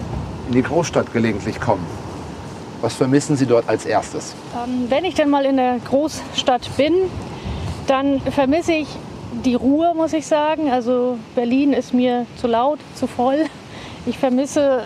in 0.47 0.53
die 0.53 0.63
Großstadt 0.63 1.13
gelegentlich 1.13 1.61
kommen, 1.61 1.85
was 2.81 2.95
vermissen 2.95 3.35
Sie 3.35 3.45
dort 3.45 3.69
als 3.69 3.85
erstes? 3.85 4.33
Ähm, 4.65 4.87
wenn 4.89 5.05
ich 5.05 5.13
dann 5.13 5.29
mal 5.29 5.45
in 5.45 5.57
der 5.57 5.77
Großstadt 5.77 6.75
bin, 6.75 6.95
dann 7.85 8.19
vermisse 8.21 8.73
ich 8.73 8.87
die 9.31 9.55
Ruhe, 9.55 9.93
muss 9.95 10.13
ich 10.13 10.27
sagen. 10.27 10.69
Also 10.69 11.17
Berlin 11.35 11.73
ist 11.73 11.93
mir 11.93 12.25
zu 12.37 12.47
laut, 12.47 12.79
zu 12.95 13.07
voll. 13.07 13.45
Ich 14.05 14.17
vermisse 14.17 14.83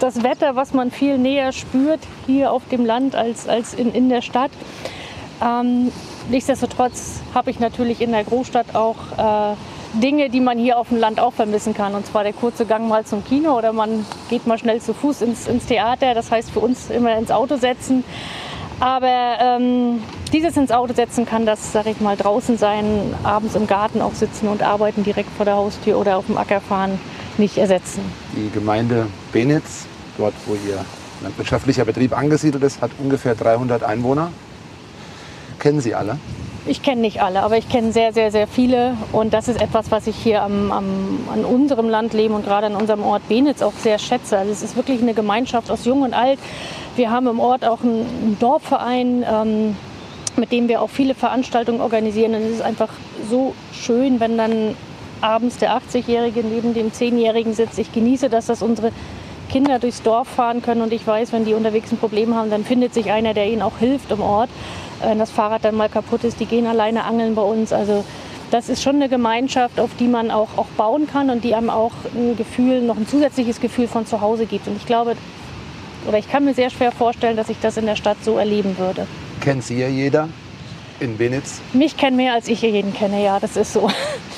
das 0.00 0.22
Wetter, 0.22 0.54
was 0.56 0.74
man 0.74 0.90
viel 0.90 1.18
näher 1.18 1.52
spürt 1.52 2.00
hier 2.26 2.52
auf 2.52 2.62
dem 2.70 2.84
Land 2.84 3.14
als, 3.14 3.48
als 3.48 3.74
in, 3.74 3.92
in 3.92 4.08
der 4.08 4.22
Stadt. 4.22 4.50
Ähm, 5.42 5.92
nichtsdestotrotz 6.28 7.20
habe 7.34 7.50
ich 7.50 7.60
natürlich 7.60 8.00
in 8.00 8.12
der 8.12 8.24
Großstadt 8.24 8.74
auch 8.74 8.96
äh, 9.16 9.56
Dinge, 9.94 10.28
die 10.28 10.40
man 10.40 10.58
hier 10.58 10.78
auf 10.78 10.88
dem 10.88 10.98
Land 10.98 11.20
auch 11.20 11.32
vermissen 11.32 11.74
kann. 11.74 11.94
Und 11.94 12.06
zwar 12.06 12.22
der 12.22 12.32
kurze 12.32 12.66
Gang 12.66 12.88
mal 12.88 13.04
zum 13.04 13.24
Kino 13.24 13.56
oder 13.56 13.72
man 13.72 14.04
geht 14.28 14.46
mal 14.46 14.58
schnell 14.58 14.80
zu 14.80 14.94
Fuß 14.94 15.22
ins, 15.22 15.48
ins 15.48 15.66
Theater. 15.66 16.14
Das 16.14 16.30
heißt 16.30 16.50
für 16.50 16.60
uns 16.60 16.90
immer 16.90 17.16
ins 17.16 17.30
Auto 17.30 17.56
setzen. 17.56 18.04
Aber 18.80 19.38
ähm, 19.40 20.00
dieses 20.32 20.56
ins 20.56 20.70
Auto 20.70 20.94
setzen 20.94 21.26
kann 21.26 21.46
das, 21.46 21.72
sag 21.72 21.86
ich 21.86 22.00
mal, 22.00 22.16
draußen 22.16 22.56
sein, 22.58 23.14
abends 23.24 23.56
im 23.56 23.66
Garten 23.66 24.00
auch 24.00 24.14
sitzen 24.14 24.48
und 24.48 24.62
arbeiten 24.62 25.02
direkt 25.02 25.30
vor 25.36 25.44
der 25.44 25.56
Haustür 25.56 25.98
oder 25.98 26.16
auf 26.16 26.26
dem 26.26 26.38
Acker 26.38 26.60
fahren 26.60 26.98
nicht 27.38 27.58
ersetzen. 27.58 28.00
Die 28.36 28.50
Gemeinde 28.50 29.06
Benitz, 29.32 29.86
dort 30.16 30.34
wo 30.46 30.54
Ihr 30.54 30.84
landwirtschaftlicher 31.22 31.84
Betrieb 31.84 32.16
angesiedelt 32.16 32.62
ist, 32.62 32.80
hat 32.80 32.92
ungefähr 32.98 33.34
300 33.34 33.82
Einwohner. 33.82 34.30
Kennen 35.58 35.80
Sie 35.80 35.94
alle? 35.94 36.18
Ich 36.66 36.82
kenne 36.82 37.00
nicht 37.00 37.22
alle, 37.22 37.42
aber 37.42 37.56
ich 37.56 37.68
kenne 37.68 37.92
sehr, 37.92 38.12
sehr, 38.12 38.30
sehr 38.30 38.46
viele. 38.46 38.96
Und 39.12 39.32
das 39.32 39.48
ist 39.48 39.60
etwas, 39.60 39.90
was 39.90 40.06
ich 40.06 40.16
hier 40.16 40.42
am, 40.42 40.70
am, 40.70 41.20
an 41.32 41.44
unserem 41.44 41.88
Landleben 41.88 42.34
und 42.34 42.44
gerade 42.44 42.66
an 42.66 42.76
unserem 42.76 43.02
Ort 43.02 43.26
Benitz 43.28 43.62
auch 43.62 43.72
sehr 43.72 43.98
schätze. 43.98 44.36
Also 44.38 44.52
es 44.52 44.62
ist 44.62 44.76
wirklich 44.76 45.00
eine 45.00 45.14
Gemeinschaft 45.14 45.70
aus 45.70 45.84
Jung 45.84 46.02
und 46.02 46.14
Alt. 46.14 46.38
Wir 46.96 47.10
haben 47.10 47.26
im 47.26 47.40
Ort 47.40 47.64
auch 47.64 47.82
einen, 47.82 48.36
Dorfverein, 48.40 49.24
ähm, 49.30 49.76
mit 50.36 50.52
dem 50.52 50.68
wir 50.68 50.82
auch 50.82 50.90
viele 50.90 51.14
Veranstaltungen 51.14 51.80
organisieren. 51.80 52.34
Und 52.34 52.42
es 52.42 52.52
ist 52.56 52.62
einfach 52.62 52.90
so 53.30 53.54
schön, 53.72 54.20
wenn 54.20 54.36
dann 54.36 54.74
abends 55.20 55.58
der 55.58 55.76
80-Jährige 55.76 56.44
neben 56.44 56.74
dem 56.74 56.92
10-Jährigen 56.92 57.54
sitzt. 57.54 57.78
Ich 57.78 57.92
genieße 57.92 58.28
das, 58.28 58.46
dass 58.46 58.62
unsere 58.62 58.92
Kinder 59.48 59.78
durchs 59.78 60.02
Dorf 60.02 60.28
fahren 60.28 60.62
können 60.62 60.82
und 60.82 60.92
ich 60.92 61.06
weiß, 61.06 61.32
wenn 61.32 61.44
die 61.44 61.54
unterwegs 61.54 61.90
ein 61.92 61.98
Problem 61.98 62.34
haben, 62.34 62.50
dann 62.50 62.64
findet 62.64 62.94
sich 62.94 63.10
einer, 63.10 63.34
der 63.34 63.46
ihnen 63.46 63.62
auch 63.62 63.78
hilft 63.78 64.10
im 64.10 64.20
Ort. 64.20 64.50
Wenn 65.02 65.18
das 65.18 65.30
Fahrrad 65.30 65.64
dann 65.64 65.76
mal 65.76 65.88
kaputt 65.88 66.24
ist, 66.24 66.40
die 66.40 66.46
gehen 66.46 66.66
alleine 66.66 67.04
angeln 67.04 67.34
bei 67.34 67.42
uns. 67.42 67.72
Also 67.72 68.04
das 68.50 68.68
ist 68.68 68.82
schon 68.82 68.96
eine 68.96 69.08
Gemeinschaft, 69.08 69.78
auf 69.78 69.90
die 69.98 70.08
man 70.08 70.30
auch, 70.30 70.56
auch 70.56 70.66
bauen 70.76 71.06
kann 71.06 71.30
und 71.30 71.44
die 71.44 71.54
einem 71.54 71.70
auch 71.70 71.92
ein 72.14 72.36
Gefühl, 72.36 72.82
noch 72.82 72.96
ein 72.96 73.06
zusätzliches 73.06 73.60
Gefühl 73.60 73.88
von 73.88 74.06
zu 74.06 74.20
Hause 74.20 74.46
gibt. 74.46 74.66
Und 74.66 74.76
ich 74.76 74.86
glaube, 74.86 75.16
oder 76.06 76.18
ich 76.18 76.30
kann 76.30 76.44
mir 76.44 76.54
sehr 76.54 76.70
schwer 76.70 76.92
vorstellen, 76.92 77.36
dass 77.36 77.48
ich 77.48 77.58
das 77.60 77.76
in 77.76 77.86
der 77.86 77.96
Stadt 77.96 78.16
so 78.22 78.38
erleben 78.38 78.78
würde. 78.78 79.06
Kennt 79.40 79.64
Sie 79.64 79.78
ja 79.78 79.88
jeder 79.88 80.28
in 81.00 81.16
Benitz? 81.16 81.60
Mich 81.72 81.96
kennen 81.96 82.16
mehr, 82.16 82.34
als 82.34 82.48
ich 82.48 82.62
jeden 82.62 82.94
kenne, 82.94 83.22
ja, 83.22 83.38
das 83.38 83.56
ist 83.56 83.72
so. 83.72 83.90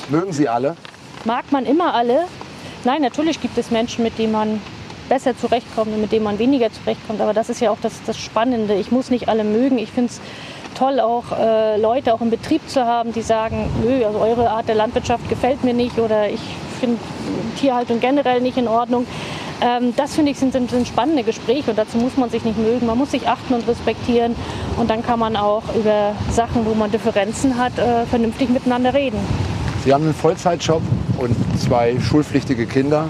Mögen 0.09 0.33
Sie 0.33 0.47
alle? 0.47 0.75
Mag 1.23 1.51
man 1.51 1.65
immer 1.65 1.93
alle? 1.93 2.25
Nein, 2.83 3.01
natürlich 3.01 3.41
gibt 3.41 3.57
es 3.57 3.71
Menschen, 3.71 4.03
mit 4.03 4.17
denen 4.17 4.31
man 4.31 4.61
besser 5.11 5.37
zurechtkommt 5.37 5.93
und 5.93 5.99
mit 5.99 6.13
denen 6.13 6.23
man 6.23 6.39
weniger 6.39 6.71
zurechtkommt. 6.71 7.19
Aber 7.19 7.33
das 7.33 7.49
ist 7.49 7.59
ja 7.59 7.69
auch 7.69 7.77
das, 7.81 8.01
das 8.05 8.17
Spannende. 8.17 8.75
Ich 8.75 8.93
muss 8.93 9.09
nicht 9.09 9.27
alle 9.27 9.43
mögen. 9.43 9.77
Ich 9.77 9.91
finde 9.91 10.09
es 10.09 10.21
toll, 10.73 11.01
auch 11.01 11.37
äh, 11.37 11.75
Leute 11.75 12.13
auch 12.13 12.21
im 12.21 12.29
Betrieb 12.29 12.61
zu 12.69 12.85
haben, 12.85 13.11
die 13.11 13.21
sagen, 13.21 13.69
nö, 13.83 14.05
also 14.05 14.19
eure 14.19 14.49
Art 14.49 14.69
der 14.69 14.75
Landwirtschaft 14.75 15.27
gefällt 15.27 15.65
mir 15.65 15.73
nicht 15.73 15.99
oder 15.99 16.29
ich 16.29 16.39
finde 16.79 16.97
Tierhaltung 17.59 17.99
generell 17.99 18.39
nicht 18.39 18.55
in 18.55 18.69
Ordnung. 18.69 19.05
Ähm, 19.59 19.93
das 19.97 20.15
finde 20.15 20.31
ich 20.31 20.39
sind, 20.39 20.53
sind, 20.53 20.71
sind, 20.71 20.87
spannende 20.87 21.23
Gespräche 21.23 21.71
und 21.71 21.77
dazu 21.77 21.97
muss 21.97 22.15
man 22.15 22.29
sich 22.29 22.45
nicht 22.45 22.57
mögen. 22.57 22.85
Man 22.85 22.97
muss 22.97 23.11
sich 23.11 23.27
achten 23.27 23.53
und 23.53 23.67
respektieren 23.67 24.33
und 24.77 24.89
dann 24.89 25.03
kann 25.03 25.19
man 25.19 25.35
auch 25.35 25.63
über 25.75 26.13
Sachen, 26.31 26.65
wo 26.65 26.73
man 26.73 26.89
Differenzen 26.89 27.57
hat, 27.57 27.77
äh, 27.77 28.05
vernünftig 28.05 28.47
miteinander 28.47 28.93
reden. 28.93 29.19
Sie 29.83 29.93
haben 29.93 30.05
einen 30.05 30.13
Vollzeitjob 30.13 30.81
und 31.17 31.35
zwei 31.59 31.99
schulpflichtige 31.99 32.65
Kinder. 32.65 33.09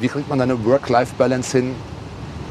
Wie 0.00 0.08
kriegt 0.08 0.28
man 0.28 0.40
eine 0.40 0.62
Work-Life-Balance 0.64 1.56
hin? 1.56 1.74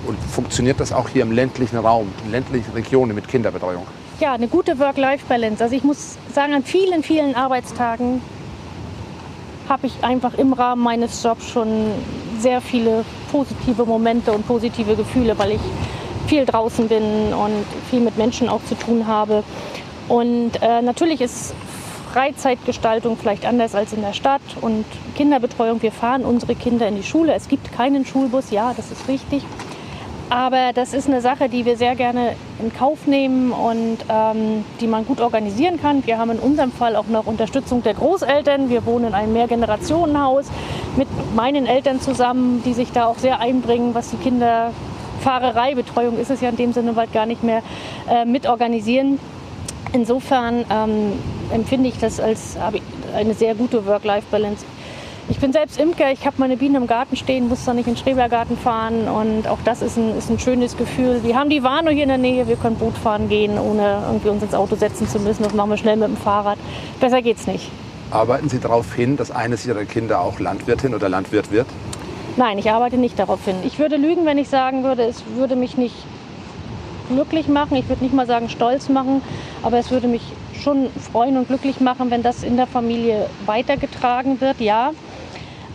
Und 0.08 0.18
funktioniert 0.20 0.80
das 0.80 0.92
auch 0.92 1.10
hier 1.10 1.24
im 1.24 1.32
ländlichen 1.32 1.78
Raum, 1.78 2.12
in 2.26 2.32
ländlichen 2.32 2.72
Regionen 2.74 3.16
mit 3.16 3.28
Kinderbetreuung? 3.28 3.86
Ja, 4.20 4.34
eine 4.34 4.48
gute 4.48 4.80
Work-Life-Balance. 4.80 5.64
Also 5.64 5.76
ich 5.76 5.84
muss 5.84 6.18
sagen, 6.34 6.54
an 6.54 6.64
vielen, 6.64 7.04
vielen 7.04 7.36
Arbeitstagen 7.36 8.22
habe 9.68 9.88
ich 9.88 10.04
einfach 10.04 10.36
im 10.36 10.54
Rahmen 10.54 10.84
meines 10.84 11.22
Jobs 11.22 11.50
schon 11.50 11.92
sehr 12.40 12.62
viele 12.62 13.04
positive 13.32 13.86
Momente 13.86 14.32
und 14.32 14.48
positive 14.48 14.96
Gefühle, 14.96 15.38
weil 15.38 15.54
ich 15.54 15.62
viel 16.28 16.46
draußen 16.46 16.88
bin 16.88 17.34
und 17.34 17.66
viel 17.90 18.00
mit 18.00 18.18
Menschen 18.18 18.50
auch 18.50 18.64
zu 18.66 18.76
tun 18.76 19.08
habe. 19.08 19.44
Und 20.08 20.52
äh, 20.62 20.82
natürlich 20.82 21.22
ist 21.22 21.54
Freizeitgestaltung 22.16 23.18
vielleicht 23.18 23.46
anders 23.46 23.76
als 23.76 23.92
in 23.92 24.00
der 24.00 24.14
Stadt 24.14 24.40
und 24.62 24.86
Kinderbetreuung. 25.18 25.82
Wir 25.82 25.92
fahren 25.92 26.24
unsere 26.24 26.56
Kinder 26.56 26.88
in 26.88 26.96
die 26.96 27.04
Schule. 27.04 27.34
Es 27.34 27.50
gibt 27.50 27.74
keinen 27.74 28.06
Schulbus, 28.06 28.52
ja, 28.52 28.74
das 28.74 28.90
ist 28.90 29.10
richtig. 29.10 29.44
Aber 30.30 30.72
das 30.74 30.94
ist 30.94 31.10
eine 31.10 31.20
Sache, 31.20 31.50
die 31.50 31.66
wir 31.66 31.76
sehr 31.76 31.94
gerne 31.96 32.38
in 32.60 32.74
Kauf 32.74 33.06
nehmen 33.06 33.52
und 33.52 33.98
ähm, 34.08 34.64
die 34.80 34.88
man 34.88 35.06
gut 35.06 35.20
organisieren 35.20 35.78
kann. 35.82 36.08
Wir 36.08 36.18
haben 36.18 36.32
in 36.32 36.40
unserem 36.40 36.72
Fall 36.72 36.96
auch 36.96 37.08
noch 37.08 37.26
Unterstützung 37.26 37.84
der 37.84 37.96
Großeltern. 37.96 38.70
Wir 38.70 38.86
wohnen 38.86 39.08
in 39.08 39.14
einem 39.14 39.34
Mehrgenerationenhaus 39.34 40.46
mit 40.96 41.10
meinen 41.36 41.66
Eltern 41.66 42.00
zusammen, 42.00 42.64
die 42.66 42.74
sich 42.74 42.94
da 42.94 43.08
auch 43.08 43.18
sehr 43.18 43.42
einbringen, 43.42 43.94
was 43.94 44.12
die 44.12 44.18
Kinderfahrerei, 44.18 45.76
Betreuung 45.76 46.18
ist 46.18 46.32
es 46.32 46.40
ja 46.40 46.48
in 46.48 46.56
dem 46.56 46.72
Sinne 46.72 46.94
bald 46.94 47.12
gar 47.12 47.26
nicht 47.26 47.44
mehr, 47.44 47.62
äh, 48.10 48.24
mitorganisieren. 48.24 49.20
Insofern 49.92 50.64
ähm, 50.70 51.14
empfinde 51.52 51.90
ich 51.90 51.98
das 52.00 52.20
als 52.20 52.58
eine 53.16 53.34
sehr 53.34 53.56
gute 53.56 53.86
Work-Life-Balance. 53.86 54.66
Ich 55.28 55.40
bin 55.40 55.52
selbst 55.52 55.80
Imker, 55.80 56.12
ich 56.12 56.24
habe 56.28 56.36
meine 56.38 56.56
Bienen 56.56 56.76
im 56.76 56.88
Garten 56.88 57.16
stehen, 57.16 57.50
muss 57.50 57.66
da 57.66 57.74
nicht 57.74 57.88
in 57.88 57.96
den 57.96 58.00
Schrebergarten 58.00 58.58
fahren 58.58 59.08
und 59.08 59.48
auch 59.48 59.58
das 59.66 59.82
ist 59.82 59.98
ein, 59.98 60.16
ist 60.16 60.30
ein 60.30 60.38
schönes 60.38 60.78
Gefühl. 60.78 61.22
Wir 61.24 61.36
haben 61.36 61.50
die 61.50 61.64
Warnow 61.64 61.90
hier 61.90 62.04
in 62.04 62.10
der 62.10 62.20
Nähe, 62.20 62.48
wir 62.48 62.58
können 62.58 62.76
Boot 62.76 62.96
fahren 62.96 63.28
gehen, 63.28 63.58
ohne 63.58 64.04
irgendwie 64.06 64.30
uns 64.30 64.44
ins 64.44 64.54
Auto 64.54 64.76
setzen 64.76 65.08
zu 65.08 65.20
müssen. 65.20 65.42
Das 65.42 65.56
machen 65.56 65.72
wir 65.72 65.78
schnell 65.78 65.96
mit 65.96 66.10
dem 66.10 66.18
Fahrrad. 66.18 66.60
Besser 67.00 67.24
geht's 67.24 67.48
nicht. 67.48 67.72
Arbeiten 68.12 68.50
Sie 68.50 68.60
darauf 68.60 68.94
hin, 68.94 69.18
dass 69.18 69.32
eines 69.32 69.66
Ihrer 69.66 69.86
Kinder 69.86 70.22
auch 70.22 70.40
Landwirtin 70.40 70.94
oder 70.94 71.10
Landwirt 71.10 71.52
wird? 71.52 71.66
Nein, 72.38 72.60
ich 72.60 72.70
arbeite 72.70 72.98
nicht 72.98 73.18
darauf 73.18 73.44
hin. 73.46 73.56
Ich 73.66 73.80
würde 73.80 73.96
lügen, 73.96 74.26
wenn 74.26 74.38
ich 74.38 74.50
sagen 74.50 74.84
würde, 74.84 75.04
es 75.04 75.24
würde 75.36 75.56
mich 75.56 75.76
nicht 75.76 75.96
glücklich 77.10 77.48
machen. 77.48 77.76
Ich 77.78 77.88
würde 77.90 78.04
nicht 78.04 78.14
mal 78.14 78.28
sagen 78.28 78.50
stolz 78.50 78.90
machen, 78.90 79.22
aber 79.64 79.78
es 79.78 79.92
würde 79.92 80.08
mich 80.08 80.22
schon 80.54 80.90
freuen 81.12 81.38
und 81.38 81.48
glücklich 81.48 81.80
machen, 81.80 82.12
wenn 82.12 82.24
das 82.24 82.44
in 82.44 82.58
der 82.58 82.68
Familie 82.68 83.28
weitergetragen 83.46 84.42
wird, 84.42 84.60
ja. 84.60 84.92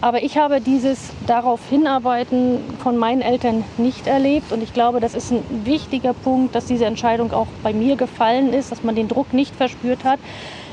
Aber 0.03 0.23
ich 0.23 0.39
habe 0.39 0.63
dieses 0.63 1.11
darauf 1.27 1.61
hinarbeiten 1.69 2.59
von 2.83 2.97
meinen 2.97 3.21
Eltern 3.21 3.65
nicht 3.77 4.07
erlebt. 4.07 4.51
Und 4.51 4.63
ich 4.63 4.73
glaube, 4.73 4.99
das 4.99 5.15
ist 5.15 5.31
ein 5.31 5.43
wichtiger 5.65 6.15
Punkt, 6.15 6.55
dass 6.55 6.65
diese 6.65 6.87
Entscheidung 6.87 7.35
auch 7.35 7.49
bei 7.63 7.75
mir 7.75 7.97
gefallen 7.97 8.55
ist, 8.55 8.73
dass 8.73 8.83
man 8.83 8.95
den 8.95 9.09
Druck 9.09 9.35
nicht 9.35 9.55
verspürt 9.55 10.05
hat. 10.05 10.19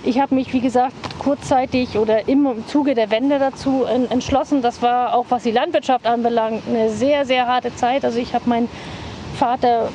Ich 0.06 0.22
habe 0.22 0.34
mich, 0.34 0.54
wie 0.54 0.62
gesagt, 0.62 0.94
kurzzeitig 1.20 1.98
oder 1.98 2.30
im 2.30 2.48
Zuge 2.68 2.96
der 2.96 3.12
Wende 3.12 3.38
dazu 3.38 3.84
entschlossen. 3.84 4.62
Das 4.62 4.82
war 4.82 5.14
auch, 5.14 5.26
was 5.28 5.44
die 5.44 5.52
Landwirtschaft 5.52 6.06
anbelangt, 6.06 6.64
eine 6.70 6.90
sehr, 6.90 7.26
sehr 7.26 7.48
harte 7.48 7.76
Zeit. 7.76 8.06
Also 8.06 8.20
ich 8.20 8.34
habe 8.34 8.48
meinen 8.48 8.70
Vater 9.38 9.90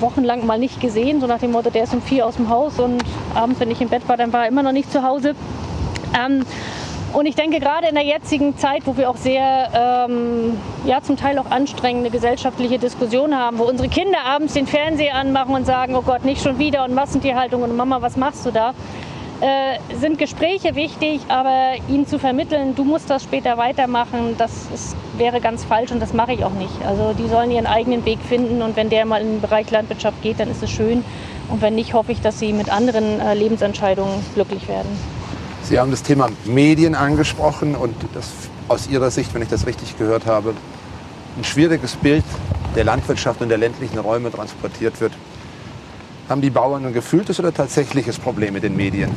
wochenlang 0.00 0.46
mal 0.46 0.58
nicht 0.58 0.80
gesehen, 0.80 1.20
so 1.20 1.26
nach 1.26 1.38
dem 1.38 1.52
Motto, 1.52 1.70
der 1.70 1.84
ist 1.84 1.94
um 1.94 2.02
vier 2.02 2.26
aus 2.26 2.36
dem 2.36 2.48
Haus 2.48 2.78
und 2.78 3.02
abends, 3.34 3.60
wenn 3.60 3.70
ich 3.70 3.80
im 3.80 3.88
Bett 3.88 4.08
war, 4.08 4.16
dann 4.16 4.32
war 4.32 4.42
er 4.42 4.48
immer 4.48 4.62
noch 4.62 4.72
nicht 4.72 4.90
zu 4.90 5.02
Hause. 5.02 5.34
Ähm, 6.18 6.44
und 7.12 7.24
ich 7.24 7.34
denke, 7.34 7.60
gerade 7.60 7.86
in 7.86 7.94
der 7.94 8.04
jetzigen 8.04 8.58
Zeit, 8.58 8.82
wo 8.84 8.96
wir 8.96 9.08
auch 9.08 9.16
sehr, 9.16 10.06
ähm, 10.08 10.58
ja, 10.84 11.00
zum 11.02 11.16
Teil 11.16 11.38
auch 11.38 11.50
anstrengende 11.50 12.10
gesellschaftliche 12.10 12.78
Diskussionen 12.78 13.36
haben, 13.38 13.58
wo 13.58 13.64
unsere 13.64 13.88
Kinder 13.88 14.18
abends 14.26 14.54
den 14.54 14.66
Fernseher 14.66 15.14
anmachen 15.14 15.54
und 15.54 15.64
sagen, 15.64 15.94
oh 15.94 16.02
Gott, 16.02 16.24
nicht 16.24 16.42
schon 16.42 16.58
wieder 16.58 16.84
und 16.84 16.94
Massentierhaltung 16.94 17.62
und 17.62 17.74
Mama, 17.74 18.02
was 18.02 18.16
machst 18.16 18.44
du 18.44 18.50
da? 18.50 18.74
Äh, 19.40 19.78
sind 19.94 20.18
Gespräche 20.18 20.74
wichtig, 20.76 21.20
aber 21.28 21.74
ihnen 21.88 22.06
zu 22.06 22.18
vermitteln, 22.18 22.74
du 22.74 22.84
musst 22.84 23.10
das 23.10 23.22
später 23.22 23.58
weitermachen, 23.58 24.34
das 24.38 24.50
ist, 24.72 24.96
wäre 25.18 25.42
ganz 25.42 25.62
falsch 25.62 25.92
und 25.92 26.00
das 26.00 26.14
mache 26.14 26.32
ich 26.32 26.42
auch 26.42 26.54
nicht. 26.54 26.72
Also 26.86 27.12
die 27.12 27.28
sollen 27.28 27.50
ihren 27.50 27.66
eigenen 27.66 28.06
Weg 28.06 28.18
finden 28.26 28.62
und 28.62 28.76
wenn 28.76 28.88
der 28.88 29.04
mal 29.04 29.20
in 29.20 29.32
den 29.32 29.40
Bereich 29.42 29.70
Landwirtschaft 29.70 30.22
geht, 30.22 30.40
dann 30.40 30.50
ist 30.50 30.62
es 30.62 30.70
schön. 30.70 31.04
Und 31.48 31.60
wenn 31.60 31.74
nicht, 31.74 31.92
hoffe 31.92 32.12
ich, 32.12 32.22
dass 32.22 32.38
sie 32.38 32.54
mit 32.54 32.70
anderen 32.70 33.20
äh, 33.20 33.34
Lebensentscheidungen 33.34 34.24
glücklich 34.34 34.68
werden. 34.68 34.88
Sie 35.64 35.78
haben 35.78 35.90
das 35.90 36.02
Thema 36.02 36.30
Medien 36.46 36.94
angesprochen 36.94 37.74
und 37.74 37.94
das 38.14 38.30
aus 38.68 38.88
Ihrer 38.88 39.10
Sicht, 39.10 39.34
wenn 39.34 39.42
ich 39.42 39.48
das 39.48 39.66
richtig 39.66 39.98
gehört 39.98 40.24
habe, 40.24 40.54
ein 41.36 41.44
schwieriges 41.44 41.94
Bild 41.96 42.24
der 42.74 42.84
Landwirtschaft 42.84 43.42
und 43.42 43.50
der 43.50 43.58
ländlichen 43.58 43.98
Räume 43.98 44.30
transportiert 44.30 45.00
wird. 45.00 45.12
Haben 46.28 46.40
die 46.40 46.50
Bauern 46.50 46.84
ein 46.84 46.92
gefühltes 46.92 47.38
oder 47.38 47.52
tatsächliches 47.52 48.18
Problem 48.18 48.54
mit 48.54 48.62
den 48.62 48.76
Medien? 48.76 49.10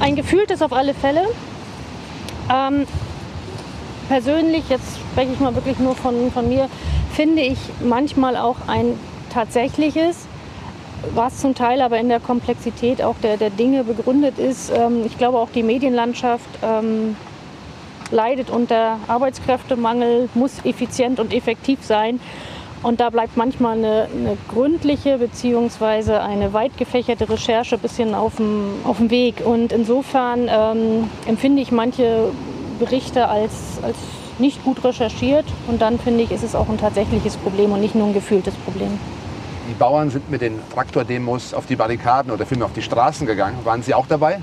Ein 0.00 0.16
gefühltes 0.16 0.62
auf 0.62 0.72
alle 0.72 0.94
Fälle. 0.94 1.22
Ähm, 2.52 2.86
persönlich, 4.08 4.68
jetzt 4.68 4.98
spreche 5.12 5.32
ich 5.32 5.40
mal 5.40 5.54
wirklich 5.54 5.78
nur 5.78 5.94
von, 5.94 6.30
von 6.32 6.48
mir, 6.48 6.68
finde 7.12 7.42
ich 7.42 7.58
manchmal 7.80 8.36
auch 8.36 8.56
ein 8.68 8.98
tatsächliches 9.32 10.26
was 11.14 11.38
zum 11.38 11.54
Teil 11.54 11.80
aber 11.82 11.98
in 11.98 12.08
der 12.08 12.20
Komplexität 12.20 13.02
auch 13.02 13.16
der, 13.22 13.36
der 13.36 13.50
Dinge 13.50 13.84
begründet 13.84 14.38
ist. 14.38 14.70
Ähm, 14.74 15.04
ich 15.04 15.16
glaube 15.18 15.38
auch 15.38 15.50
die 15.54 15.62
Medienlandschaft 15.62 16.48
ähm, 16.62 17.16
leidet 18.10 18.50
unter 18.50 18.98
Arbeitskräftemangel, 19.06 20.28
muss 20.34 20.64
effizient 20.64 21.20
und 21.20 21.32
effektiv 21.32 21.80
sein. 21.82 22.20
Und 22.86 23.00
da 23.00 23.10
bleibt 23.10 23.36
manchmal 23.36 23.78
eine, 23.78 24.06
eine 24.16 24.38
gründliche 24.46 25.18
bzw. 25.18 26.18
eine 26.18 26.52
weit 26.52 26.78
gefächerte 26.78 27.28
Recherche 27.28 27.74
ein 27.74 27.80
bisschen 27.80 28.14
auf 28.14 28.36
dem, 28.36 28.74
auf 28.84 28.98
dem 28.98 29.10
Weg. 29.10 29.42
Und 29.44 29.72
insofern 29.72 30.48
ähm, 30.48 31.10
empfinde 31.26 31.62
ich 31.62 31.72
manche 31.72 32.30
Berichte 32.78 33.26
als, 33.26 33.80
als 33.82 33.96
nicht 34.38 34.62
gut 34.62 34.84
recherchiert. 34.84 35.46
Und 35.66 35.82
dann 35.82 35.98
finde 35.98 36.22
ich, 36.22 36.30
ist 36.30 36.44
es 36.44 36.54
auch 36.54 36.68
ein 36.68 36.78
tatsächliches 36.78 37.36
Problem 37.38 37.72
und 37.72 37.80
nicht 37.80 37.96
nur 37.96 38.06
ein 38.06 38.14
gefühltes 38.14 38.54
Problem. 38.54 39.00
Die 39.68 39.74
Bauern 39.74 40.10
sind 40.10 40.30
mit 40.30 40.40
den 40.40 40.60
Traktordemos 40.72 41.54
auf 41.54 41.66
die 41.66 41.74
Barrikaden 41.74 42.30
oder 42.30 42.46
vielmehr 42.46 42.66
auf 42.66 42.72
die 42.72 42.82
Straßen 42.82 43.26
gegangen. 43.26 43.58
Waren 43.64 43.82
Sie 43.82 43.94
auch 43.94 44.06
dabei? 44.06 44.38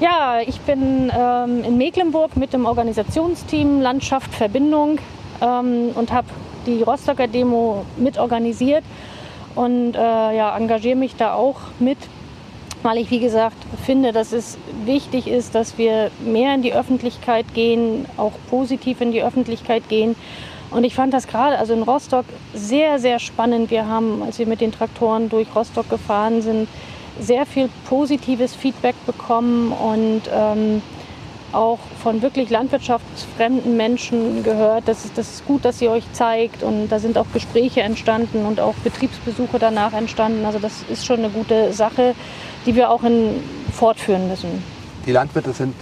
Ja, 0.00 0.38
ich 0.40 0.62
bin 0.62 1.12
ähm, 1.14 1.62
in 1.62 1.76
Mecklenburg 1.76 2.38
mit 2.38 2.54
dem 2.54 2.64
Organisationsteam 2.64 3.82
Landschaft 3.82 4.34
Verbindung 4.34 4.98
ähm, 5.42 5.90
und 5.94 6.10
habe 6.10 6.28
die 6.66 6.82
Rostocker 6.82 7.28
Demo 7.28 7.84
mitorganisiert 7.96 8.84
und 9.54 9.94
äh, 9.94 9.98
ja, 10.36 10.56
engagiere 10.56 10.96
mich 10.96 11.16
da 11.16 11.34
auch 11.34 11.60
mit, 11.78 11.98
weil 12.82 12.98
ich, 12.98 13.10
wie 13.10 13.20
gesagt, 13.20 13.56
finde, 13.84 14.12
dass 14.12 14.32
es 14.32 14.58
wichtig 14.84 15.28
ist, 15.28 15.54
dass 15.54 15.78
wir 15.78 16.10
mehr 16.24 16.54
in 16.54 16.62
die 16.62 16.74
Öffentlichkeit 16.74 17.46
gehen, 17.54 18.06
auch 18.16 18.32
positiv 18.50 19.00
in 19.00 19.12
die 19.12 19.22
Öffentlichkeit 19.22 19.88
gehen 19.88 20.16
und 20.70 20.84
ich 20.84 20.94
fand 20.94 21.14
das 21.14 21.26
gerade, 21.26 21.58
also 21.58 21.72
in 21.72 21.82
Rostock, 21.82 22.24
sehr, 22.52 22.98
sehr 22.98 23.18
spannend. 23.18 23.70
Wir 23.70 23.86
haben, 23.86 24.22
als 24.22 24.38
wir 24.38 24.46
mit 24.46 24.60
den 24.60 24.72
Traktoren 24.72 25.28
durch 25.28 25.48
Rostock 25.54 25.88
gefahren 25.88 26.42
sind, 26.42 26.68
sehr 27.20 27.46
viel 27.46 27.70
positives 27.88 28.54
Feedback 28.54 28.94
bekommen 29.06 29.72
und 29.72 30.22
ähm, 30.30 30.82
auch 31.56 31.78
von 32.02 32.22
wirklich 32.22 32.50
landwirtschaftsfremden 32.50 33.76
Menschen 33.76 34.44
gehört. 34.44 34.84
Das 34.86 35.04
ist, 35.04 35.18
das 35.18 35.34
ist 35.34 35.46
gut, 35.46 35.64
dass 35.64 35.80
ihr 35.80 35.90
euch 35.90 36.04
zeigt 36.12 36.62
und 36.62 36.88
da 36.88 36.98
sind 36.98 37.18
auch 37.18 37.26
Gespräche 37.32 37.80
entstanden 37.80 38.44
und 38.44 38.60
auch 38.60 38.74
Betriebsbesuche 38.84 39.58
danach 39.58 39.92
entstanden. 39.92 40.44
Also 40.44 40.58
das 40.58 40.84
ist 40.88 41.06
schon 41.06 41.20
eine 41.20 41.30
gute 41.30 41.72
Sache, 41.72 42.14
die 42.66 42.74
wir 42.74 42.90
auch 42.90 43.02
in, 43.02 43.42
fortführen 43.72 44.28
müssen. 44.28 44.62
Die 45.06 45.12
Landwirte 45.12 45.52
sind 45.52 45.74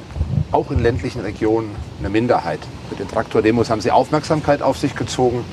auch 0.52 0.70
in 0.70 0.78
ländlichen 0.78 1.20
Regionen 1.20 1.70
eine 1.98 2.08
Minderheit. 2.08 2.60
Mit 2.90 3.00
den 3.00 3.08
Traktordemos 3.08 3.70
haben 3.70 3.80
sie 3.80 3.90
Aufmerksamkeit 3.90 4.62
auf 4.62 4.78
sich 4.78 4.94
gezogen. 4.94 5.44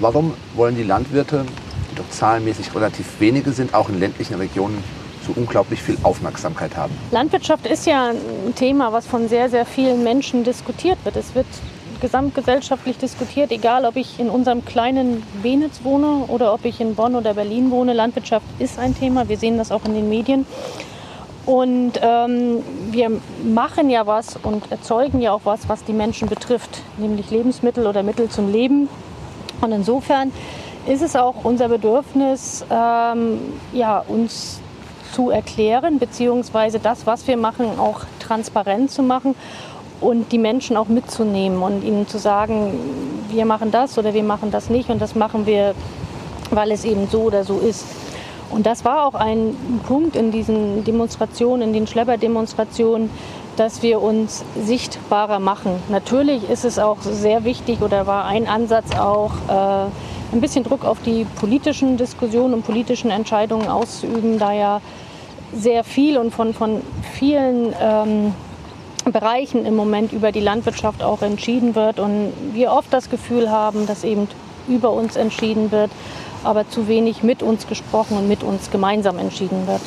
Warum 0.00 0.32
wollen 0.54 0.76
die 0.76 0.84
Landwirte, 0.84 1.44
die 1.90 1.96
doch 1.96 2.08
zahlenmäßig 2.08 2.74
relativ 2.74 3.20
wenige 3.20 3.52
sind, 3.52 3.74
auch 3.74 3.88
in 3.88 4.00
ländlichen 4.00 4.36
Regionen 4.36 4.82
so 5.28 5.40
unglaublich 5.40 5.82
viel 5.82 5.96
Aufmerksamkeit 6.02 6.76
haben? 6.76 6.92
Landwirtschaft 7.10 7.66
ist 7.66 7.86
ja 7.86 8.10
ein 8.10 8.54
Thema, 8.54 8.92
was 8.92 9.06
von 9.06 9.28
sehr, 9.28 9.48
sehr 9.48 9.66
vielen 9.66 10.02
Menschen 10.02 10.44
diskutiert 10.44 10.98
wird. 11.04 11.16
Es 11.16 11.34
wird 11.34 11.46
gesamtgesellschaftlich 12.00 12.98
diskutiert, 12.98 13.50
egal 13.50 13.84
ob 13.84 13.96
ich 13.96 14.20
in 14.20 14.30
unserem 14.30 14.64
kleinen 14.64 15.22
Benitz 15.42 15.80
wohne 15.82 16.24
oder 16.28 16.54
ob 16.54 16.64
ich 16.64 16.80
in 16.80 16.94
Bonn 16.94 17.14
oder 17.14 17.34
Berlin 17.34 17.70
wohne. 17.70 17.92
Landwirtschaft 17.92 18.46
ist 18.58 18.78
ein 18.78 18.96
Thema. 18.96 19.28
Wir 19.28 19.36
sehen 19.36 19.58
das 19.58 19.72
auch 19.72 19.84
in 19.84 19.94
den 19.94 20.08
Medien. 20.08 20.46
Und 21.44 21.92
ähm, 22.02 22.62
wir 22.90 23.10
machen 23.42 23.88
ja 23.88 24.06
was 24.06 24.36
und 24.36 24.70
erzeugen 24.70 25.20
ja 25.22 25.32
auch 25.32 25.40
was, 25.44 25.68
was 25.68 25.82
die 25.82 25.94
Menschen 25.94 26.28
betrifft, 26.28 26.82
nämlich 26.98 27.30
Lebensmittel 27.30 27.86
oder 27.86 28.02
Mittel 28.02 28.28
zum 28.28 28.52
Leben. 28.52 28.88
Und 29.60 29.72
insofern 29.72 30.30
ist 30.86 31.02
es 31.02 31.16
auch 31.16 31.44
unser 31.44 31.68
Bedürfnis, 31.68 32.64
ähm, 32.70 33.38
ja, 33.72 34.04
uns 34.06 34.60
zu 35.12 35.30
erklären, 35.30 35.98
beziehungsweise 35.98 36.78
das, 36.78 37.06
was 37.06 37.26
wir 37.26 37.36
machen, 37.36 37.78
auch 37.78 38.00
transparent 38.20 38.90
zu 38.90 39.02
machen 39.02 39.34
und 40.00 40.30
die 40.32 40.38
Menschen 40.38 40.76
auch 40.76 40.88
mitzunehmen 40.88 41.62
und 41.62 41.82
ihnen 41.82 42.06
zu 42.06 42.18
sagen, 42.18 42.72
wir 43.30 43.44
machen 43.44 43.70
das 43.70 43.98
oder 43.98 44.14
wir 44.14 44.22
machen 44.22 44.50
das 44.50 44.70
nicht 44.70 44.90
und 44.90 45.00
das 45.00 45.14
machen 45.14 45.46
wir, 45.46 45.74
weil 46.50 46.70
es 46.70 46.84
eben 46.84 47.08
so 47.08 47.22
oder 47.22 47.44
so 47.44 47.58
ist. 47.58 47.84
Und 48.50 48.64
das 48.64 48.84
war 48.84 49.06
auch 49.06 49.14
ein 49.14 49.54
Punkt 49.86 50.16
in 50.16 50.30
diesen 50.30 50.84
Demonstrationen, 50.84 51.68
in 51.68 51.72
den 51.74 51.86
Schlepperdemonstrationen, 51.86 53.10
dass 53.56 53.82
wir 53.82 54.00
uns 54.00 54.44
sichtbarer 54.64 55.38
machen. 55.38 55.72
Natürlich 55.88 56.48
ist 56.48 56.64
es 56.64 56.78
auch 56.78 56.98
sehr 57.02 57.44
wichtig 57.44 57.82
oder 57.82 58.06
war 58.06 58.24
ein 58.24 58.46
Ansatz 58.46 58.96
auch, 58.96 59.32
äh, 59.48 59.90
ein 60.32 60.40
bisschen 60.40 60.64
Druck 60.64 60.84
auf 60.84 60.98
die 61.04 61.24
politischen 61.36 61.96
Diskussionen 61.96 62.54
und 62.54 62.64
politischen 62.64 63.10
Entscheidungen 63.10 63.68
auszuüben, 63.68 64.38
da 64.38 64.52
ja 64.52 64.80
sehr 65.52 65.84
viel 65.84 66.18
und 66.18 66.34
von, 66.34 66.52
von 66.52 66.82
vielen 67.14 67.74
ähm, 67.80 68.34
Bereichen 69.10 69.64
im 69.64 69.74
Moment 69.74 70.12
über 70.12 70.32
die 70.32 70.40
Landwirtschaft 70.40 71.02
auch 71.02 71.22
entschieden 71.22 71.74
wird 71.74 71.98
und 71.98 72.32
wir 72.52 72.72
oft 72.72 72.92
das 72.92 73.08
Gefühl 73.08 73.50
haben, 73.50 73.86
dass 73.86 74.04
eben 74.04 74.28
über 74.68 74.92
uns 74.92 75.16
entschieden 75.16 75.70
wird, 75.70 75.90
aber 76.44 76.68
zu 76.68 76.88
wenig 76.88 77.22
mit 77.22 77.42
uns 77.42 77.66
gesprochen 77.66 78.18
und 78.18 78.28
mit 78.28 78.42
uns 78.42 78.70
gemeinsam 78.70 79.18
entschieden 79.18 79.66
wird. 79.66 79.80